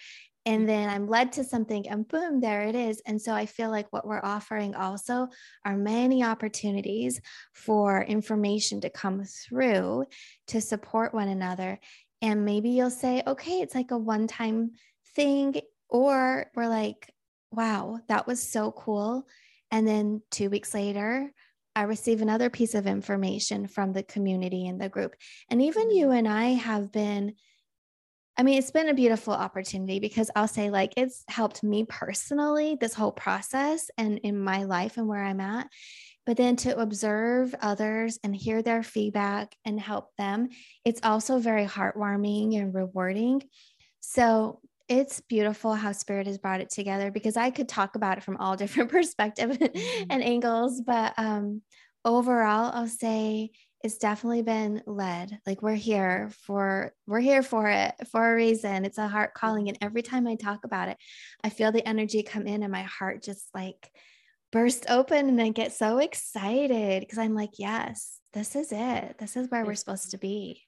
[0.45, 3.01] and then I'm led to something and boom, there it is.
[3.05, 5.27] And so I feel like what we're offering also
[5.65, 7.21] are many opportunities
[7.53, 10.05] for information to come through
[10.47, 11.79] to support one another.
[12.23, 14.71] And maybe you'll say, okay, it's like a one time
[15.15, 15.61] thing.
[15.89, 17.11] Or we're like,
[17.51, 19.27] wow, that was so cool.
[19.71, 21.31] And then two weeks later,
[21.75, 25.15] I receive another piece of information from the community and the group.
[25.49, 26.17] And even you mm.
[26.17, 27.35] and I have been
[28.37, 32.77] I mean, it's been a beautiful opportunity because I'll say, like, it's helped me personally,
[32.79, 35.67] this whole process and in my life and where I'm at.
[36.25, 40.49] But then to observe others and hear their feedback and help them,
[40.85, 43.43] it's also very heartwarming and rewarding.
[43.99, 44.61] So
[44.91, 48.35] it's beautiful how spirit has brought it together because I could talk about it from
[48.37, 50.03] all different perspectives mm-hmm.
[50.09, 50.81] and angles.
[50.81, 51.61] But um,
[52.03, 53.51] overall, I'll say
[53.83, 58.85] it's definitely been led like we're here for we're here for it for a reason
[58.85, 60.97] it's a heart calling and every time i talk about it
[61.43, 63.89] i feel the energy come in and my heart just like
[64.51, 69.35] burst open and i get so excited because i'm like yes this is it this
[69.35, 70.61] is where we're supposed to be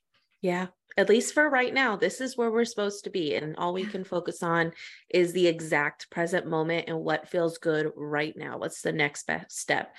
[0.43, 3.73] yeah at least for right now this is where we're supposed to be and all
[3.73, 4.71] we can focus on
[5.09, 8.57] is the exact present moment and what feels good right now.
[8.57, 9.95] What's the next best step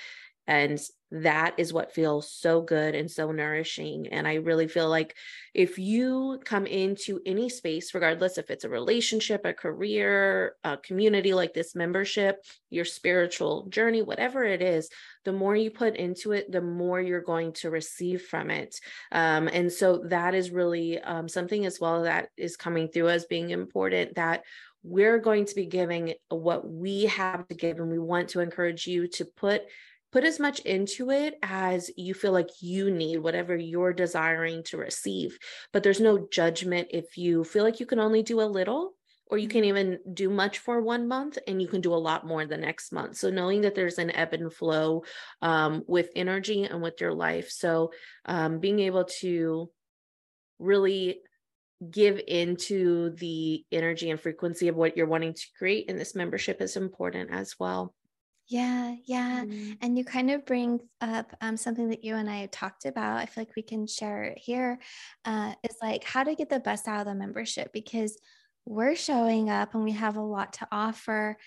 [0.46, 0.80] and
[1.10, 4.08] that is what feels so good and so nourishing.
[4.08, 5.14] And I really feel like
[5.54, 11.32] if you come into any space, regardless if it's a relationship, a career, a community
[11.32, 14.90] like this membership, your spiritual journey, whatever it is,
[15.24, 18.74] the more you put into it, the more you're going to receive from it.
[19.12, 23.24] Um, and so that is really um, something as well that is coming through as
[23.26, 24.42] being important that
[24.82, 28.86] we're going to be giving what we have to give and we want to encourage
[28.86, 29.62] you to put
[30.14, 34.76] put as much into it as you feel like you need, whatever you're desiring to
[34.76, 35.36] receive.
[35.72, 38.92] But there's no judgment if you feel like you can only do a little
[39.26, 42.24] or you can't even do much for one month and you can do a lot
[42.24, 43.16] more the next month.
[43.16, 45.02] So knowing that there's an ebb and flow
[45.42, 47.50] um, with energy and with your life.
[47.50, 47.90] So
[48.24, 49.68] um, being able to
[50.60, 51.18] really
[51.90, 56.62] give into the energy and frequency of what you're wanting to create in this membership
[56.62, 57.92] is important as well.
[58.48, 59.44] Yeah, yeah.
[59.44, 59.78] Mm.
[59.80, 63.18] And you kind of bring up um, something that you and I have talked about.
[63.18, 64.78] I feel like we can share here.
[65.24, 68.18] Uh, it's like how to get the best out of the membership because
[68.66, 71.38] we're showing up and we have a lot to offer,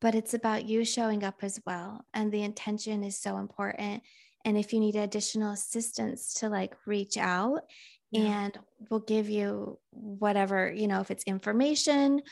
[0.00, 2.04] but it's about you showing up as well.
[2.14, 4.02] And the intention is so important.
[4.44, 7.62] And if you need additional assistance to like reach out
[8.10, 8.44] yeah.
[8.44, 8.58] and
[8.90, 12.22] we'll give you whatever, you know, if it's information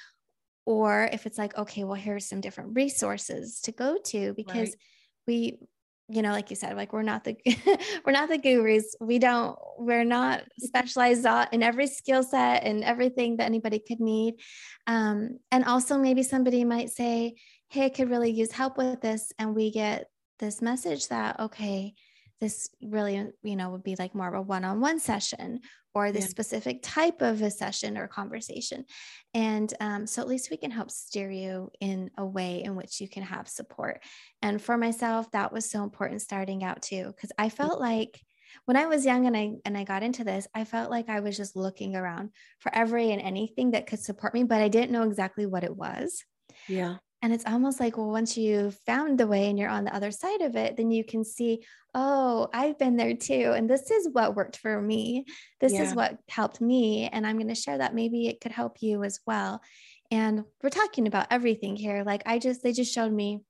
[0.69, 4.77] or if it's like okay well here's some different resources to go to because right.
[5.27, 5.59] we
[6.11, 7.35] you know like you said like we're not the
[8.05, 8.95] we're not the gurus.
[9.01, 14.35] We don't we're not specialized in every skill set and everything that anybody could need.
[14.87, 17.37] Um, and also maybe somebody might say
[17.71, 19.33] hey i could really use help with this.
[19.39, 21.95] And we get this message that okay
[22.41, 25.61] this really you know would be like more of a one-on-one session
[25.99, 26.27] or the yeah.
[26.27, 28.85] specific type of a session or conversation.
[29.35, 33.01] And um, so at least we can help steer you in a way in which
[33.01, 34.01] you can have support.
[34.41, 37.53] And for myself, that was so important starting out too, because I mm.
[37.53, 38.21] felt like
[38.65, 41.21] when I was young and I and I got into this, I felt like I
[41.21, 42.31] was just looking around
[42.61, 45.77] for every and anything that could support me, but I didn't know exactly what it
[45.77, 46.25] was.
[46.69, 46.97] Yeah.
[47.21, 50.11] And it's almost like, well, once you found the way and you're on the other
[50.13, 53.53] side of it, then you can see, oh, I've been there too.
[53.57, 55.25] And this is what worked for me.
[55.61, 55.83] This yeah.
[55.83, 57.09] is what helped me.
[57.09, 57.95] And I'm going to share that.
[57.95, 59.61] Maybe it could help you as well.
[60.11, 62.05] And we're talking about everything here.
[62.05, 63.41] Like I just, they just showed me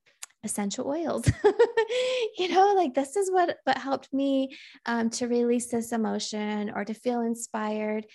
[0.44, 1.28] essential oils
[2.38, 6.84] you know like this is what what helped me um, to release this emotion or
[6.84, 8.06] to feel inspired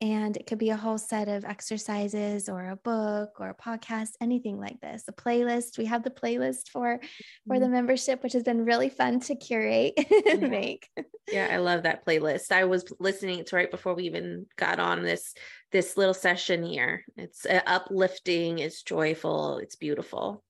[0.00, 4.10] and it could be a whole set of exercises or a book or a podcast
[4.20, 7.00] anything like this a playlist we have the playlist for
[7.46, 7.74] for the mm-hmm.
[7.74, 9.94] membership which has been really fun to curate
[10.26, 10.48] and yeah.
[10.48, 10.88] make
[11.30, 15.02] yeah i love that playlist i was listening to right before we even got on
[15.02, 15.34] this
[15.72, 20.42] this little session here it's uh, uplifting it's joyful it's beautiful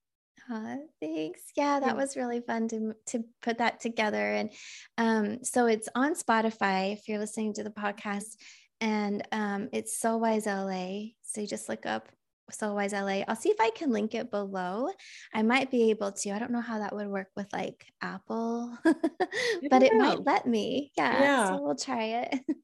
[0.53, 1.43] uh, thanks.
[1.57, 4.17] Yeah, that was really fun to to put that together.
[4.17, 4.51] And
[4.99, 8.35] um, so it's on Spotify if you're listening to the podcast
[8.81, 11.13] and um, it's Soul Wise LA.
[11.23, 12.09] So you just look up
[12.51, 13.23] Soul Wise LA.
[13.29, 14.89] I'll see if I can link it below.
[15.35, 16.31] I might be able to.
[16.31, 20.93] I don't know how that would work with like Apple, but it might let me.
[20.97, 21.49] Yeah, yeah.
[21.49, 22.41] So we'll try it.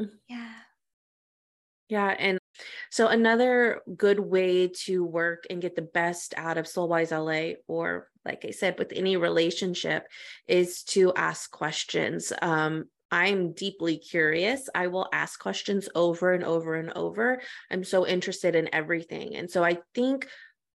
[0.00, 0.08] Mm.
[0.26, 0.48] yeah.
[1.90, 2.16] Yeah.
[2.18, 2.38] And
[2.90, 7.56] so another good way to work and get the best out of Soul Wise LA,
[7.68, 10.06] or like I said, with any relationship,
[10.48, 12.32] is to ask questions.
[12.40, 14.68] Um, I'm deeply curious.
[14.74, 17.42] I will ask questions over and over and over.
[17.70, 19.36] I'm so interested in everything.
[19.36, 20.26] And so I think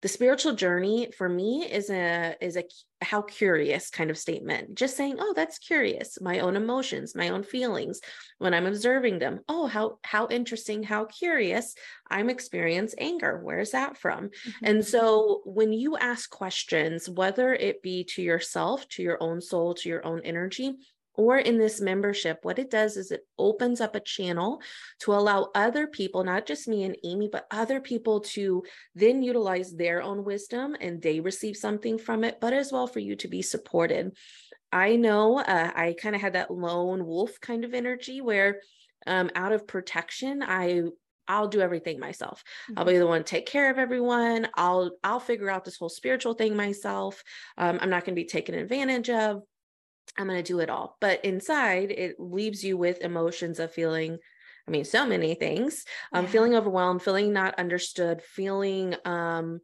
[0.03, 2.65] the spiritual journey for me is a is a
[3.01, 7.43] how curious kind of statement just saying oh that's curious my own emotions my own
[7.43, 8.01] feelings
[8.39, 11.75] when i'm observing them oh how how interesting how curious
[12.11, 14.65] i'm experience anger where's that from mm-hmm.
[14.65, 19.75] and so when you ask questions whether it be to yourself to your own soul
[19.75, 20.75] to your own energy
[21.15, 24.61] or in this membership, what it does is it opens up a channel
[25.01, 28.63] to allow other people, not just me and Amy, but other people to
[28.95, 33.01] then utilize their own wisdom and they receive something from it, but as well for
[33.01, 34.17] you to be supported.
[34.73, 38.61] I know uh, I kind of had that lone wolf kind of energy where
[39.07, 40.85] um, out of protection, I
[41.29, 42.43] I'll do everything myself.
[42.71, 42.79] Mm-hmm.
[42.79, 44.49] I'll be the one to take care of everyone.
[44.55, 47.23] I'll I'll figure out this whole spiritual thing myself.
[47.59, 49.43] Um, I'm not going to be taken advantage of.
[50.19, 50.97] I'm going to do it all.
[51.01, 54.19] But inside, it leaves you with emotions of feeling,
[54.69, 55.85] I mean, so many things.
[56.13, 56.31] Um, yeah.
[56.31, 59.61] feeling overwhelmed, feeling not understood, feeling um,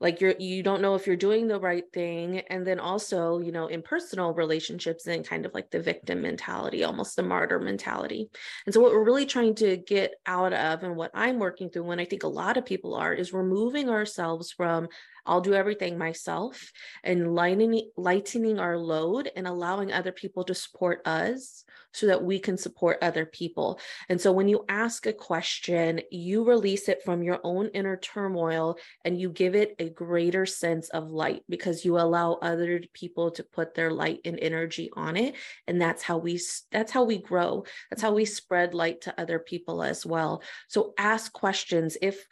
[0.00, 3.52] like you're you don't know if you're doing the right thing and then also you
[3.52, 8.30] know in personal relationships and kind of like the victim mentality almost the martyr mentality
[8.66, 11.84] and so what we're really trying to get out of and what i'm working through
[11.84, 14.88] when i think a lot of people are is removing ourselves from
[15.26, 16.72] I'll do everything myself
[17.04, 22.38] and lightening, lightening our load and allowing other people to support us so that we
[22.38, 23.80] can support other people.
[24.08, 28.76] And so when you ask a question, you release it from your own inner turmoil
[29.04, 33.42] and you give it a greater sense of light because you allow other people to
[33.42, 35.34] put their light and energy on it.
[35.66, 37.64] And that's how we that's how we grow.
[37.90, 40.42] That's how we spread light to other people as well.
[40.68, 42.26] So ask questions if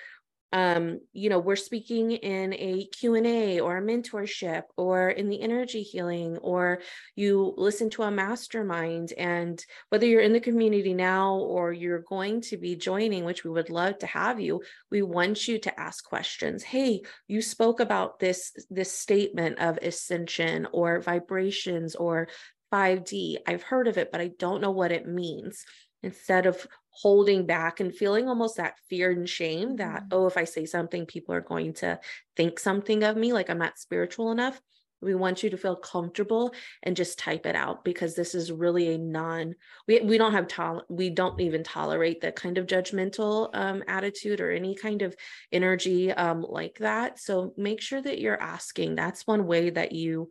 [0.52, 5.82] um, you know, we're speaking in a Q&A or a mentorship or in the energy
[5.82, 6.80] healing, or
[7.16, 12.40] you listen to a mastermind and whether you're in the community now or you're going
[12.42, 16.04] to be joining, which we would love to have you, we want you to ask
[16.04, 16.62] questions.
[16.62, 22.28] Hey, you spoke about this, this statement of ascension or vibrations or
[22.72, 23.36] 5D.
[23.46, 25.64] I've heard of it, but I don't know what it means
[26.02, 26.66] instead of
[27.00, 30.08] holding back and feeling almost that fear and shame that, mm-hmm.
[30.12, 32.00] oh, if I say something, people are going to
[32.36, 34.60] think something of me, like I'm not spiritual enough.
[35.00, 38.94] We want you to feel comfortable and just type it out because this is really
[38.94, 39.54] a non
[39.86, 44.40] we we don't have tol we don't even tolerate that kind of judgmental um, attitude
[44.40, 45.14] or any kind of
[45.52, 47.20] energy um, like that.
[47.20, 48.96] So make sure that you're asking.
[48.96, 50.30] That's one way that you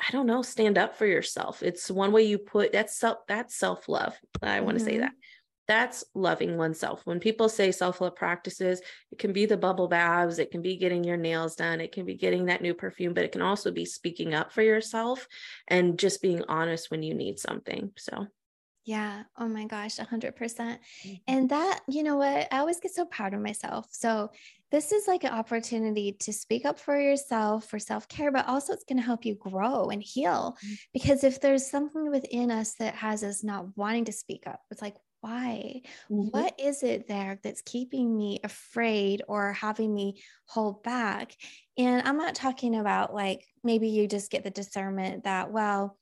[0.00, 1.62] I don't know, stand up for yourself.
[1.62, 4.18] It's one way you put that's self that's self-love.
[4.42, 4.90] I want to mm-hmm.
[4.90, 5.12] say that.
[5.68, 7.02] That's loving oneself.
[7.04, 11.04] When people say self-love practices, it can be the bubble baths, it can be getting
[11.04, 13.84] your nails done, it can be getting that new perfume, but it can also be
[13.84, 15.26] speaking up for yourself
[15.68, 17.92] and just being honest when you need something.
[17.96, 18.26] So
[18.84, 19.22] yeah.
[19.38, 20.34] Oh my gosh, 100%.
[20.34, 21.14] percent mm-hmm.
[21.28, 22.48] And that, you know what?
[22.52, 23.86] I always get so proud of myself.
[23.92, 24.30] So,
[24.72, 28.72] this is like an opportunity to speak up for yourself, for self care, but also
[28.72, 30.56] it's going to help you grow and heal.
[30.64, 30.74] Mm-hmm.
[30.94, 34.82] Because if there's something within us that has us not wanting to speak up, it's
[34.82, 35.82] like, why?
[36.10, 36.28] Mm-hmm.
[36.30, 41.36] What is it there that's keeping me afraid or having me hold back?
[41.78, 45.96] And I'm not talking about like maybe you just get the discernment that, well,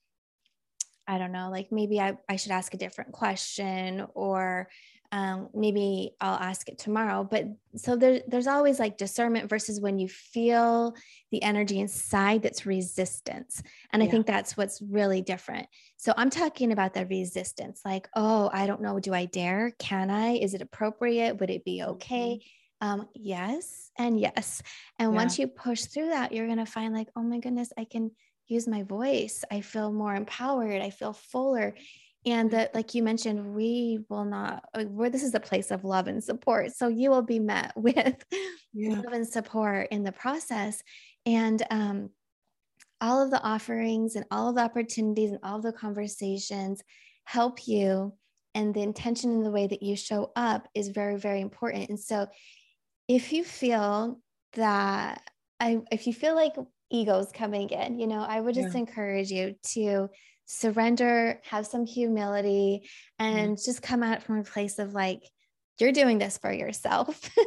[1.06, 4.68] I don't know, like maybe I, I should ask a different question or
[5.12, 7.26] um, maybe I'll ask it tomorrow.
[7.28, 7.46] But
[7.76, 10.94] so there, there's always like discernment versus when you feel
[11.32, 13.62] the energy inside that's resistance.
[13.92, 15.66] And I think that's what's really different.
[15.96, 19.00] So I'm talking about the resistance like, oh, I don't know.
[19.00, 19.72] Do I dare?
[19.78, 20.34] Can I?
[20.34, 21.40] Is it appropriate?
[21.40, 22.40] Would it be okay?
[22.40, 22.46] Mm-hmm.
[22.82, 24.62] Um, yes, and yes.
[24.98, 25.16] And yeah.
[25.16, 28.10] once you push through that, you're going to find like, oh my goodness, I can
[28.46, 29.44] use my voice.
[29.50, 30.80] I feel more empowered.
[30.80, 31.74] I feel fuller
[32.26, 36.06] and that like you mentioned we will not where this is a place of love
[36.06, 36.72] and support.
[36.72, 38.24] So you will be met with
[38.72, 38.96] yeah.
[38.96, 40.82] love and support in the process.
[41.26, 42.10] And um,
[43.00, 46.82] all of the offerings and all of the opportunities and all of the conversations
[47.24, 48.14] help you.
[48.54, 51.88] And the intention and the way that you show up is very very important.
[51.88, 52.26] And so
[53.10, 54.20] if you feel
[54.54, 55.20] that
[55.58, 56.54] i if you feel like
[56.90, 58.80] egos coming in you know i would just yeah.
[58.80, 60.08] encourage you to
[60.50, 62.82] surrender, have some humility,
[63.20, 63.24] mm-hmm.
[63.24, 63.64] and mm-hmm.
[63.64, 65.22] just come at it from a place of like,
[65.78, 67.30] you're doing this for yourself.
[67.38, 67.44] yeah.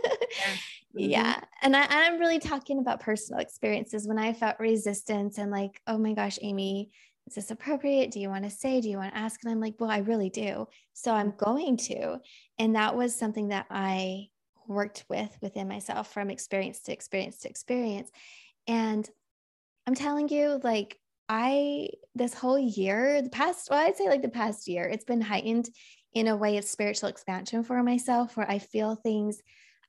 [0.96, 1.00] Mm-hmm.
[1.00, 1.40] yeah.
[1.62, 5.98] And I, I'm really talking about personal experiences when I felt resistance and like, oh
[5.98, 6.92] my gosh, Amy,
[7.28, 8.12] is this appropriate?
[8.12, 8.80] Do you want to say?
[8.80, 9.44] Do you want to ask?
[9.44, 10.68] And I'm like, well, I really do.
[10.94, 11.46] So I'm mm-hmm.
[11.46, 12.20] going to.
[12.58, 14.28] And that was something that I
[14.66, 18.10] worked with within myself from experience to experience to experience.
[18.66, 19.08] And
[19.86, 20.98] I'm telling you, like,
[21.30, 25.22] I, this whole year, the past, well, I'd say like the past year, it's been
[25.22, 25.70] heightened
[26.14, 29.42] in a way of spiritual expansion for myself where I feel things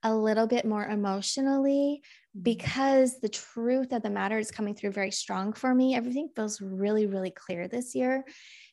[0.03, 2.43] a little bit more emotionally mm-hmm.
[2.43, 5.95] because the truth of the matter is coming through very strong for me.
[5.95, 8.23] Everything feels really, really clear this year.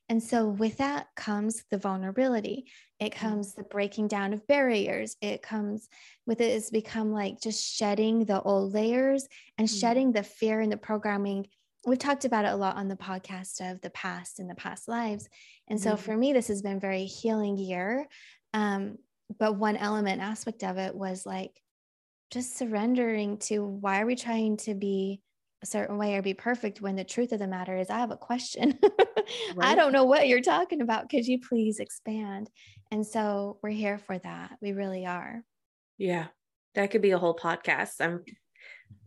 [0.08, 2.66] And so, with that comes the vulnerability.
[3.00, 3.28] It mm-hmm.
[3.28, 5.16] comes the breaking down of barriers.
[5.22, 5.88] It comes
[6.26, 9.78] with it, it's become like just shedding the old layers and mm-hmm.
[9.78, 11.46] shedding the fear and the programming
[11.84, 14.88] we've talked about it a lot on the podcast of the past and the past
[14.88, 15.28] lives.
[15.68, 16.02] And so mm-hmm.
[16.02, 18.06] for me, this has been very healing year.
[18.54, 18.96] Um,
[19.38, 21.52] but one element aspect of it was like
[22.30, 25.20] just surrendering to why are we trying to be
[25.62, 28.10] a certain way or be perfect when the truth of the matter is I have
[28.10, 28.78] a question.
[28.82, 29.68] right.
[29.68, 31.08] I don't know what you're talking about.
[31.08, 32.50] Could you please expand?
[32.90, 34.56] And so we're here for that.
[34.60, 35.42] We really are.
[35.98, 36.26] Yeah.
[36.74, 38.00] That could be a whole podcast.
[38.00, 38.24] I'm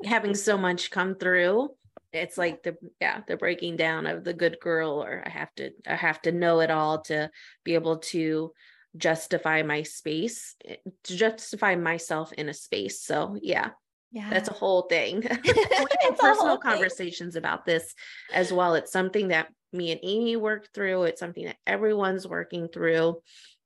[0.03, 1.69] having so much come through
[2.16, 5.72] it's like the yeah the breaking down of the good girl or i have to
[5.88, 7.30] i have to know it all to
[7.63, 8.51] be able to
[8.97, 13.01] justify my space eh, to justify myself in a space.
[13.01, 13.72] So yeah
[14.11, 14.30] yeah.
[14.30, 15.22] that's a whole thing.
[16.20, 17.39] Personal conversations thing.
[17.39, 17.93] about this
[18.34, 18.76] as well.
[18.76, 21.03] It's something that me and amy worked through.
[21.03, 23.22] It's something that everyone's working through.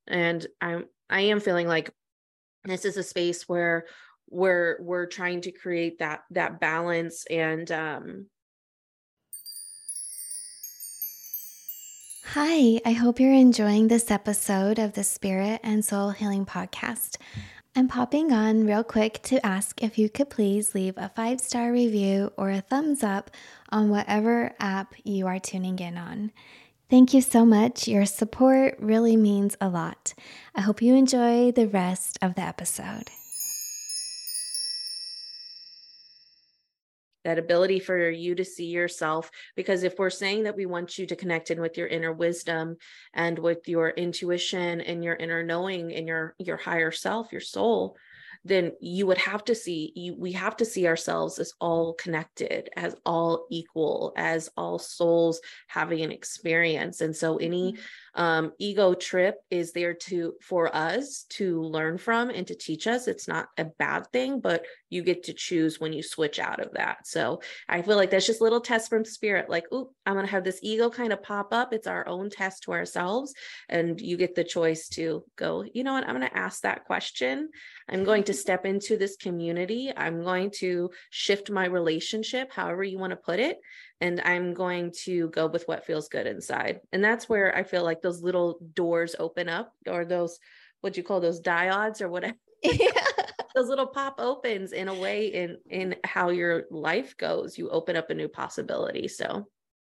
[0.08, 1.92] And i'm i am feeling like
[2.66, 3.86] this is a space where
[4.28, 8.26] we're we're trying to create that that balance and um
[12.34, 17.18] Hi, I hope you're enjoying this episode of the Spirit and Soul Healing Podcast.
[17.76, 21.72] I'm popping on real quick to ask if you could please leave a five star
[21.72, 23.32] review or a thumbs up
[23.72, 26.32] on whatever app you are tuning in on.
[26.88, 27.88] Thank you so much.
[27.88, 30.14] Your support really means a lot.
[30.54, 33.10] I hope you enjoy the rest of the episode.
[37.24, 41.06] That ability for you to see yourself because if we're saying that we want you
[41.06, 42.78] to connect in with your inner wisdom
[43.14, 47.98] and with your intuition and your inner knowing and your your higher self your soul
[48.46, 52.70] then you would have to see you, we have to see ourselves as all connected
[52.78, 57.02] as all equal as all souls having an experience.
[57.02, 57.82] And so any mm-hmm
[58.16, 63.08] um, ego trip is there to for us to learn from and to teach us.
[63.08, 66.74] It's not a bad thing but you get to choose when you switch out of
[66.74, 67.08] that.
[67.08, 70.32] So i feel like that's just little test from spirit like oh i'm going to
[70.32, 71.74] have this ego kind of pop up.
[71.74, 73.34] It's our own test to ourselves.
[73.68, 76.08] And you get the choice to go you know what?
[76.08, 77.50] I'm going to ask that question.
[77.90, 79.92] I'm going to step into this community.
[79.96, 83.60] I'm going to shift my relationship however you want to put it
[84.02, 86.82] and I'm going to go with what feels good inside.
[86.92, 90.40] And that's where I feel like those little doors open up or those
[90.82, 92.38] what do you call those diodes or whatever.
[92.64, 92.92] Yeah.
[93.56, 97.58] those little pop opens in a way in in how your life goes.
[97.58, 99.08] You open up a new possibility.
[99.08, 99.48] So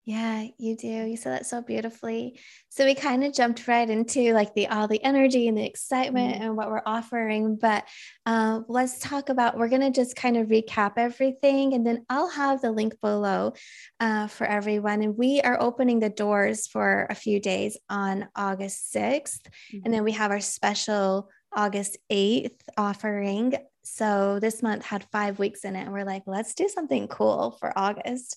[0.04, 0.88] Yeah, you do.
[0.88, 2.40] You said that so beautifully.
[2.70, 6.34] So we kind of jumped right into like the all the energy and the excitement
[6.34, 6.42] mm-hmm.
[6.42, 7.54] and what we're offering.
[7.54, 7.86] But
[8.26, 9.56] uh, let's talk about.
[9.56, 13.52] We're gonna just kind of recap everything, and then I'll have the link below
[14.00, 15.02] uh, for everyone.
[15.02, 19.78] And we are opening the doors for a few days on August 6th mm-hmm.
[19.84, 23.54] and then we have our special August 8th offering.
[23.84, 27.56] So this month had five weeks in it, and we're like, let's do something cool
[27.60, 28.36] for August.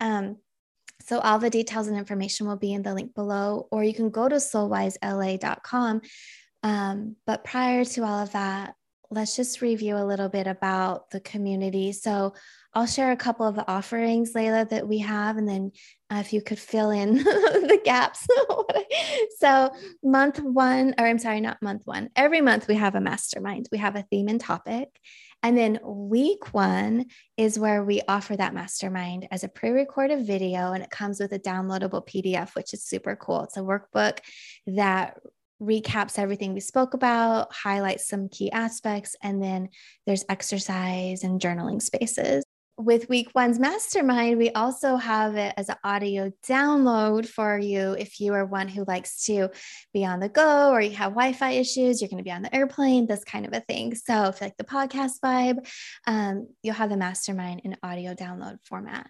[0.00, 0.36] Um,
[1.02, 4.10] so all the details and information will be in the link below, or you can
[4.10, 6.00] go to soulwisela.com.
[6.62, 8.74] Um, but prior to all of that,
[9.10, 11.92] let's just review a little bit about the community.
[11.92, 12.34] So
[12.76, 15.72] I'll share a couple of the offerings, Laila, that we have, and then
[16.12, 18.26] uh, if you could fill in the gaps.
[19.38, 19.70] so,
[20.02, 23.78] month one, or I'm sorry, not month one, every month we have a mastermind, we
[23.78, 24.90] have a theme and topic.
[25.42, 27.06] And then week one
[27.38, 31.32] is where we offer that mastermind as a pre recorded video, and it comes with
[31.32, 33.44] a downloadable PDF, which is super cool.
[33.44, 34.18] It's a workbook
[34.66, 35.16] that
[35.62, 39.70] recaps everything we spoke about, highlights some key aspects, and then
[40.06, 42.44] there's exercise and journaling spaces
[42.78, 48.20] with week one's mastermind, we also have it as an audio download for you if
[48.20, 49.48] you are one who likes to
[49.94, 52.42] be on the go or you have Wi Fi issues, you're going to be on
[52.42, 53.94] the airplane, this kind of a thing.
[53.94, 55.66] So, if you like the podcast vibe,
[56.06, 59.08] um, you'll have the mastermind in audio download format.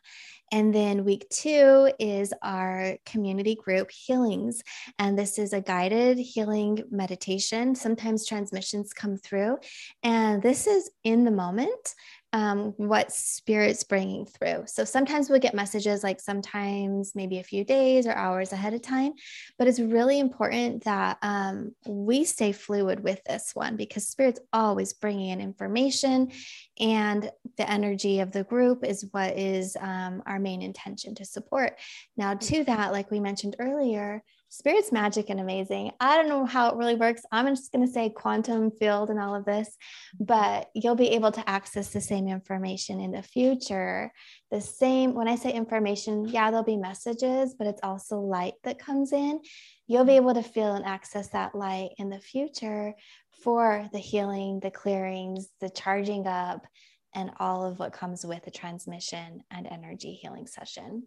[0.53, 4.63] And then week two is our community group healings.
[4.97, 7.75] And this is a guided healing meditation.
[7.75, 9.59] Sometimes transmissions come through,
[10.05, 11.95] and this is in the moment
[12.37, 14.65] um, what spirit's bringing through.
[14.67, 18.83] So sometimes we'll get messages like sometimes maybe a few days or hours ahead of
[18.83, 19.15] time,
[19.59, 24.93] but it's really important that um, we stay fluid with this one because spirit's always
[24.93, 26.31] bringing in information
[26.79, 31.79] and the energy of the group is what is um, our main intention to support.
[32.19, 34.23] Now, to that, like we mentioned earlier,
[34.57, 35.93] spirit's magic and amazing.
[36.01, 37.23] I don't know how it really works.
[37.31, 39.77] I'm just going to say quantum field and all of this,
[40.19, 44.11] but you'll be able to access the same information in the future.
[44.51, 48.79] The same, when I say information, yeah, there'll be messages, but it's also light that
[48.79, 49.41] comes in.
[49.87, 52.95] You'll be able to feel and access that light in the future
[53.43, 56.67] for the healing, the clearings, the charging up,
[57.15, 61.03] and all of what comes with the transmission and energy healing session.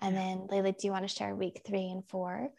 [0.00, 2.50] And then, Laila, do you want to share week three and four?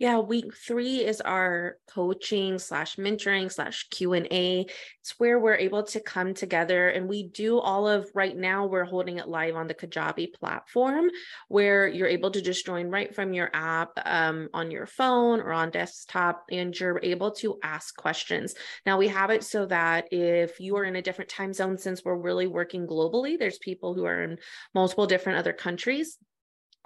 [0.00, 4.66] Yeah, week three is our coaching slash mentoring slash Q and A.
[5.00, 8.10] It's where we're able to come together, and we do all of.
[8.12, 11.10] Right now, we're holding it live on the Kajabi platform,
[11.46, 15.52] where you're able to just join right from your app um, on your phone or
[15.52, 18.56] on desktop, and you're able to ask questions.
[18.84, 22.04] Now we have it so that if you are in a different time zone, since
[22.04, 24.38] we're really working globally, there's people who are in
[24.74, 26.18] multiple different other countries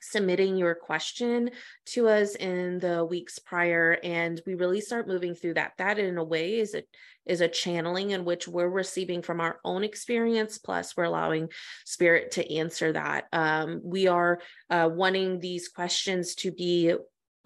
[0.01, 1.51] submitting your question
[1.87, 5.73] to us in the weeks prior and we really start moving through that.
[5.79, 6.83] That in a way is a
[7.27, 11.49] is a channeling in which we're receiving from our own experience plus we're allowing
[11.85, 13.27] spirit to answer that.
[13.33, 14.41] Um, we are
[14.71, 16.95] uh, wanting these questions to be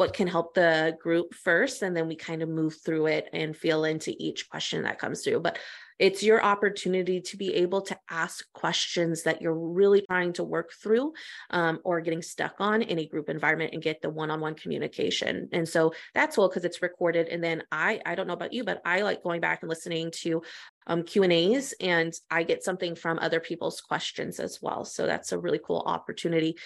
[0.03, 3.57] what can help the group first and then we kind of move through it and
[3.57, 5.61] feel into each question that comes through but
[6.01, 10.73] it's your opportunity to be able to ask questions that you're really trying to work
[10.83, 11.13] through
[11.51, 15.49] um, or getting stuck on in a group environment and get the one-on-one communication.
[15.53, 17.29] And so that's cool because it's recorded.
[17.29, 20.11] And then I, I don't know about you, but I like going back and listening
[20.23, 20.43] to
[20.89, 24.85] um, Q and A's, and I get something from other people's questions as well.
[24.85, 26.57] So that's a really cool opportunity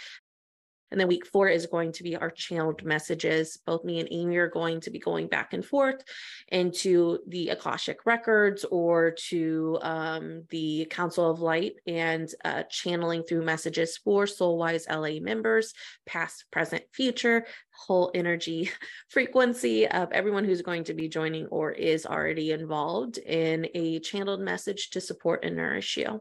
[0.90, 3.58] and then week four is going to be our channeled messages.
[3.66, 6.02] Both me and Amy are going to be going back and forth
[6.48, 13.44] into the Akashic records or to um, the Council of Light and uh, channeling through
[13.44, 15.74] messages for Soul Wise LA members,
[16.06, 18.70] past, present, future, whole energy
[19.08, 24.40] frequency of everyone who's going to be joining or is already involved in a channeled
[24.40, 26.20] message to support and nourish you.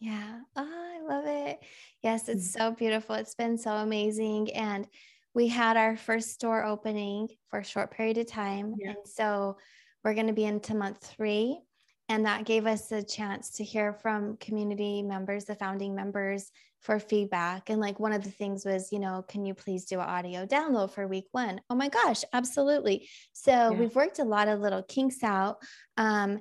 [0.00, 0.40] Yeah.
[0.56, 1.60] Oh, I love it.
[2.02, 2.58] Yes, it's mm.
[2.58, 3.14] so beautiful.
[3.16, 4.52] It's been so amazing.
[4.52, 4.88] And
[5.34, 8.74] we had our first store opening for a short period of time.
[8.78, 8.90] Yeah.
[8.90, 9.58] And so
[10.02, 11.60] we're going to be into month three.
[12.08, 16.98] And that gave us a chance to hear from community members, the founding members, for
[16.98, 17.68] feedback.
[17.68, 20.46] And like one of the things was, you know, can you please do an audio
[20.46, 21.60] download for week one?
[21.68, 23.08] Oh my gosh, absolutely.
[23.32, 23.70] So yeah.
[23.70, 25.58] we've worked a lot of little kinks out.
[25.98, 26.40] Um,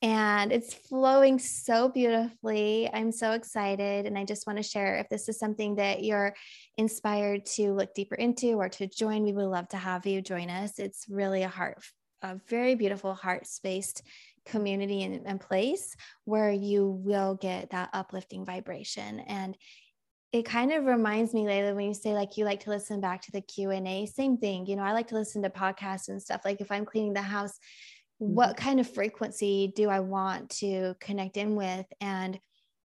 [0.00, 2.88] and it's flowing so beautifully.
[2.92, 4.06] I'm so excited.
[4.06, 6.34] And I just want to share if this is something that you're
[6.76, 10.50] inspired to look deeper into or to join, we would love to have you join
[10.50, 10.78] us.
[10.78, 11.82] It's really a heart,
[12.22, 14.02] a very beautiful heart spaced
[14.46, 19.18] community and, and place where you will get that uplifting vibration.
[19.20, 19.56] And
[20.30, 23.22] it kind of reminds me laila when you say like you like to listen back
[23.22, 26.42] to the q&a same thing you know i like to listen to podcasts and stuff
[26.44, 27.58] like if i'm cleaning the house.
[28.18, 28.64] What mm-hmm.
[28.64, 32.38] kind of frequency do i want to connect in with and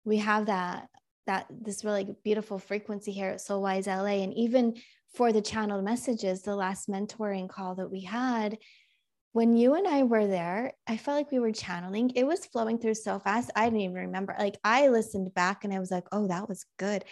[0.04, 0.88] we have that
[1.26, 4.74] that this really beautiful frequency here at soulwise la and even
[5.14, 8.58] for the channeled messages the last mentoring call that we had
[9.32, 12.12] when you and I were there, I felt like we were channeling.
[12.14, 13.50] It was flowing through so fast.
[13.56, 14.36] I didn't even remember.
[14.38, 17.04] Like I listened back and I was like, oh, that was good.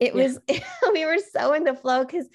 [0.00, 0.22] It yeah.
[0.22, 0.38] was,
[0.92, 2.28] we were so in the flow because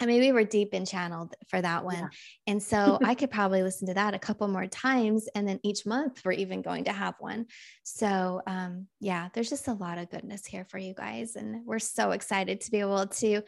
[0.00, 1.96] I mean, we were deep in channeled for that one.
[1.96, 2.08] Yeah.
[2.46, 5.28] And so I could probably listen to that a couple more times.
[5.34, 7.46] And then each month we're even going to have one.
[7.82, 11.34] So, um, yeah, there's just a lot of goodness here for you guys.
[11.34, 13.42] And we're so excited to be able to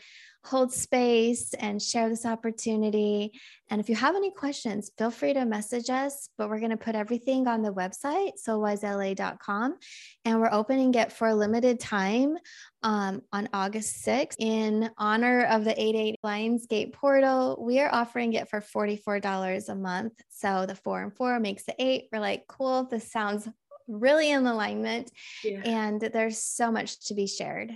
[0.45, 3.33] hold space and share this opportunity.
[3.69, 6.29] And if you have any questions, feel free to message us.
[6.39, 9.77] But we're going to put everything on the website, soulwisela.com.
[10.25, 12.37] And we're opening it for a limited time
[12.83, 17.59] um, on August 6th in honor of the 88 Lion's Gate portal.
[17.61, 20.15] We are offering it for $44 a month.
[20.31, 22.09] So the four and four makes the eight.
[22.11, 23.49] We're like, cool, this sounds
[23.87, 25.11] really in alignment.
[25.45, 25.61] Yeah.
[25.65, 27.73] And there's so much to be shared.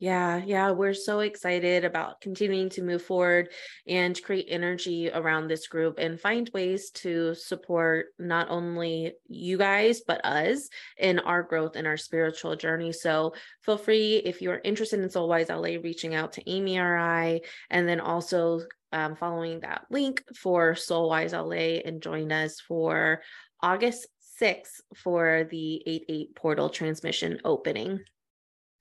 [0.00, 3.48] Yeah, yeah, we're so excited about continuing to move forward
[3.84, 10.02] and create energy around this group and find ways to support not only you guys,
[10.06, 10.68] but us
[10.98, 12.92] in our growth and our spiritual journey.
[12.92, 16.96] So feel free if you're interested in Soul Wise LA, reaching out to Amy or
[16.96, 18.60] I, and then also
[18.92, 23.20] um, following that link for Soul Wise LA and join us for
[23.60, 24.06] August
[24.40, 27.98] 6th for the 8 8 portal transmission opening.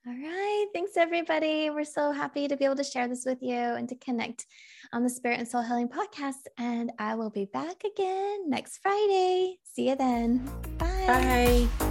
[0.08, 0.68] All right.
[0.74, 1.70] Thanks, everybody.
[1.70, 4.45] We're so happy to be able to share this with you and to connect
[4.93, 6.47] on the Spirit and Soul Healing podcast.
[6.58, 9.58] And I will be back again next Friday.
[9.66, 10.49] See you then.
[10.78, 11.68] Bye.
[11.78, 11.87] Bye.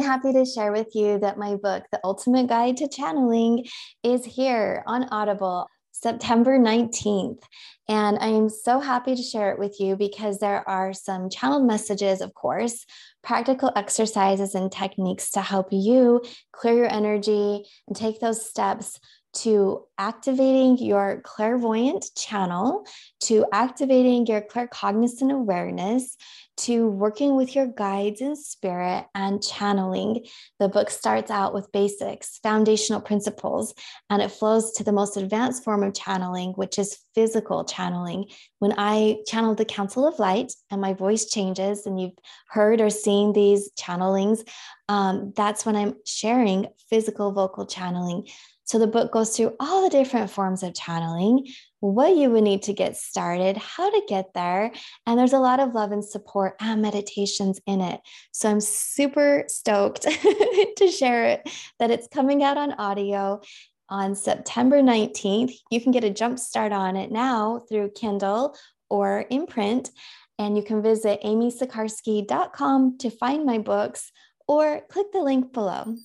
[0.00, 3.66] Really happy to share with you that my book, The Ultimate Guide to Channeling,
[4.02, 7.42] is here on Audible September 19th.
[7.86, 11.66] And I am so happy to share it with you because there are some channeled
[11.66, 12.86] messages, of course,
[13.22, 16.22] practical exercises and techniques to help you
[16.52, 18.98] clear your energy and take those steps
[19.32, 22.84] to activating your clairvoyant channel,
[23.20, 26.16] to activating your claircognizant awareness,
[26.60, 30.26] to working with your guides in spirit and channeling.
[30.58, 33.74] The book starts out with basics, foundational principles,
[34.08, 38.26] and it flows to the most advanced form of channeling, which is physical channeling.
[38.58, 42.90] When I channel the Council of Light and my voice changes, and you've heard or
[42.90, 44.46] seen these channelings,
[44.88, 48.26] um, that's when I'm sharing physical vocal channeling.
[48.64, 51.48] So the book goes through all the different forms of channeling,
[51.80, 54.70] what you would need to get started, how to get there.
[55.06, 58.00] And there's a lot of love and support and meditations in it.
[58.32, 60.02] So I'm super stoked
[60.76, 63.40] to share it that it's coming out on audio
[63.88, 65.54] on September 19th.
[65.70, 68.56] You can get a jump start on it now through Kindle
[68.88, 69.90] or in print.
[70.38, 74.10] And you can visit amysikarskie.com to find my books
[74.46, 75.96] or click the link below.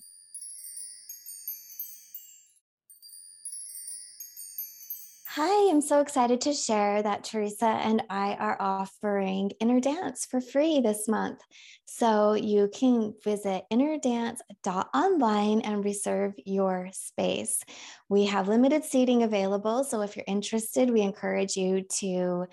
[5.37, 10.39] Hi, I'm so excited to share that Teresa and I are offering Inner Dance for
[10.39, 11.41] free this month.
[11.83, 17.61] So you can visit innerdance.online and reserve your space.
[18.07, 19.83] We have limited seating available.
[19.83, 22.45] So if you're interested, we encourage you to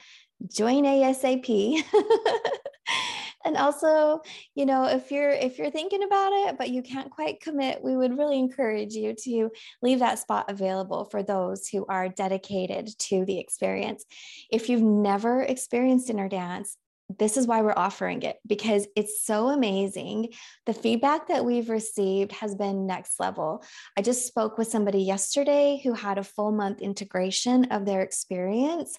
[0.53, 1.85] join ASAP.
[3.45, 4.21] and also
[4.55, 7.97] you know if you're if you're thinking about it but you can't quite commit we
[7.97, 9.51] would really encourage you to
[9.83, 14.05] leave that spot available for those who are dedicated to the experience
[14.51, 16.77] if you've never experienced inner dance
[17.19, 20.29] this is why we're offering it because it's so amazing.
[20.67, 23.65] The feedback that we've received has been next level.
[23.97, 28.97] I just spoke with somebody yesterday who had a full month integration of their experience.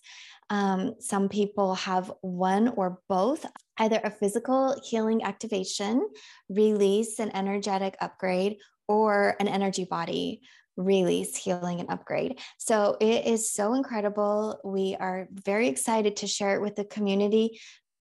[0.54, 3.44] Um, some people have one or both,
[3.80, 6.08] either a physical healing activation,
[6.48, 10.42] release, an energetic upgrade, or an energy body
[10.78, 12.40] release, healing, and upgrade.
[12.60, 14.60] So it is so incredible.
[14.64, 17.60] We are very excited to share it with the community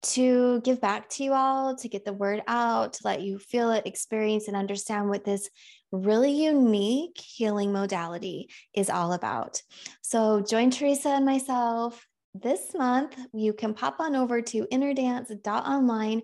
[0.04, 3.72] to give back to you all, to get the word out, to let you feel
[3.72, 5.50] it, experience, and understand what this
[5.92, 9.60] really unique healing modality is all about.
[10.00, 16.22] So join Teresa and myself this month, you can pop on over to innerdance.online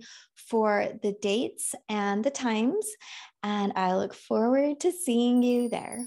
[0.49, 2.87] for the dates and the times.
[3.43, 6.07] And I look forward to seeing you there.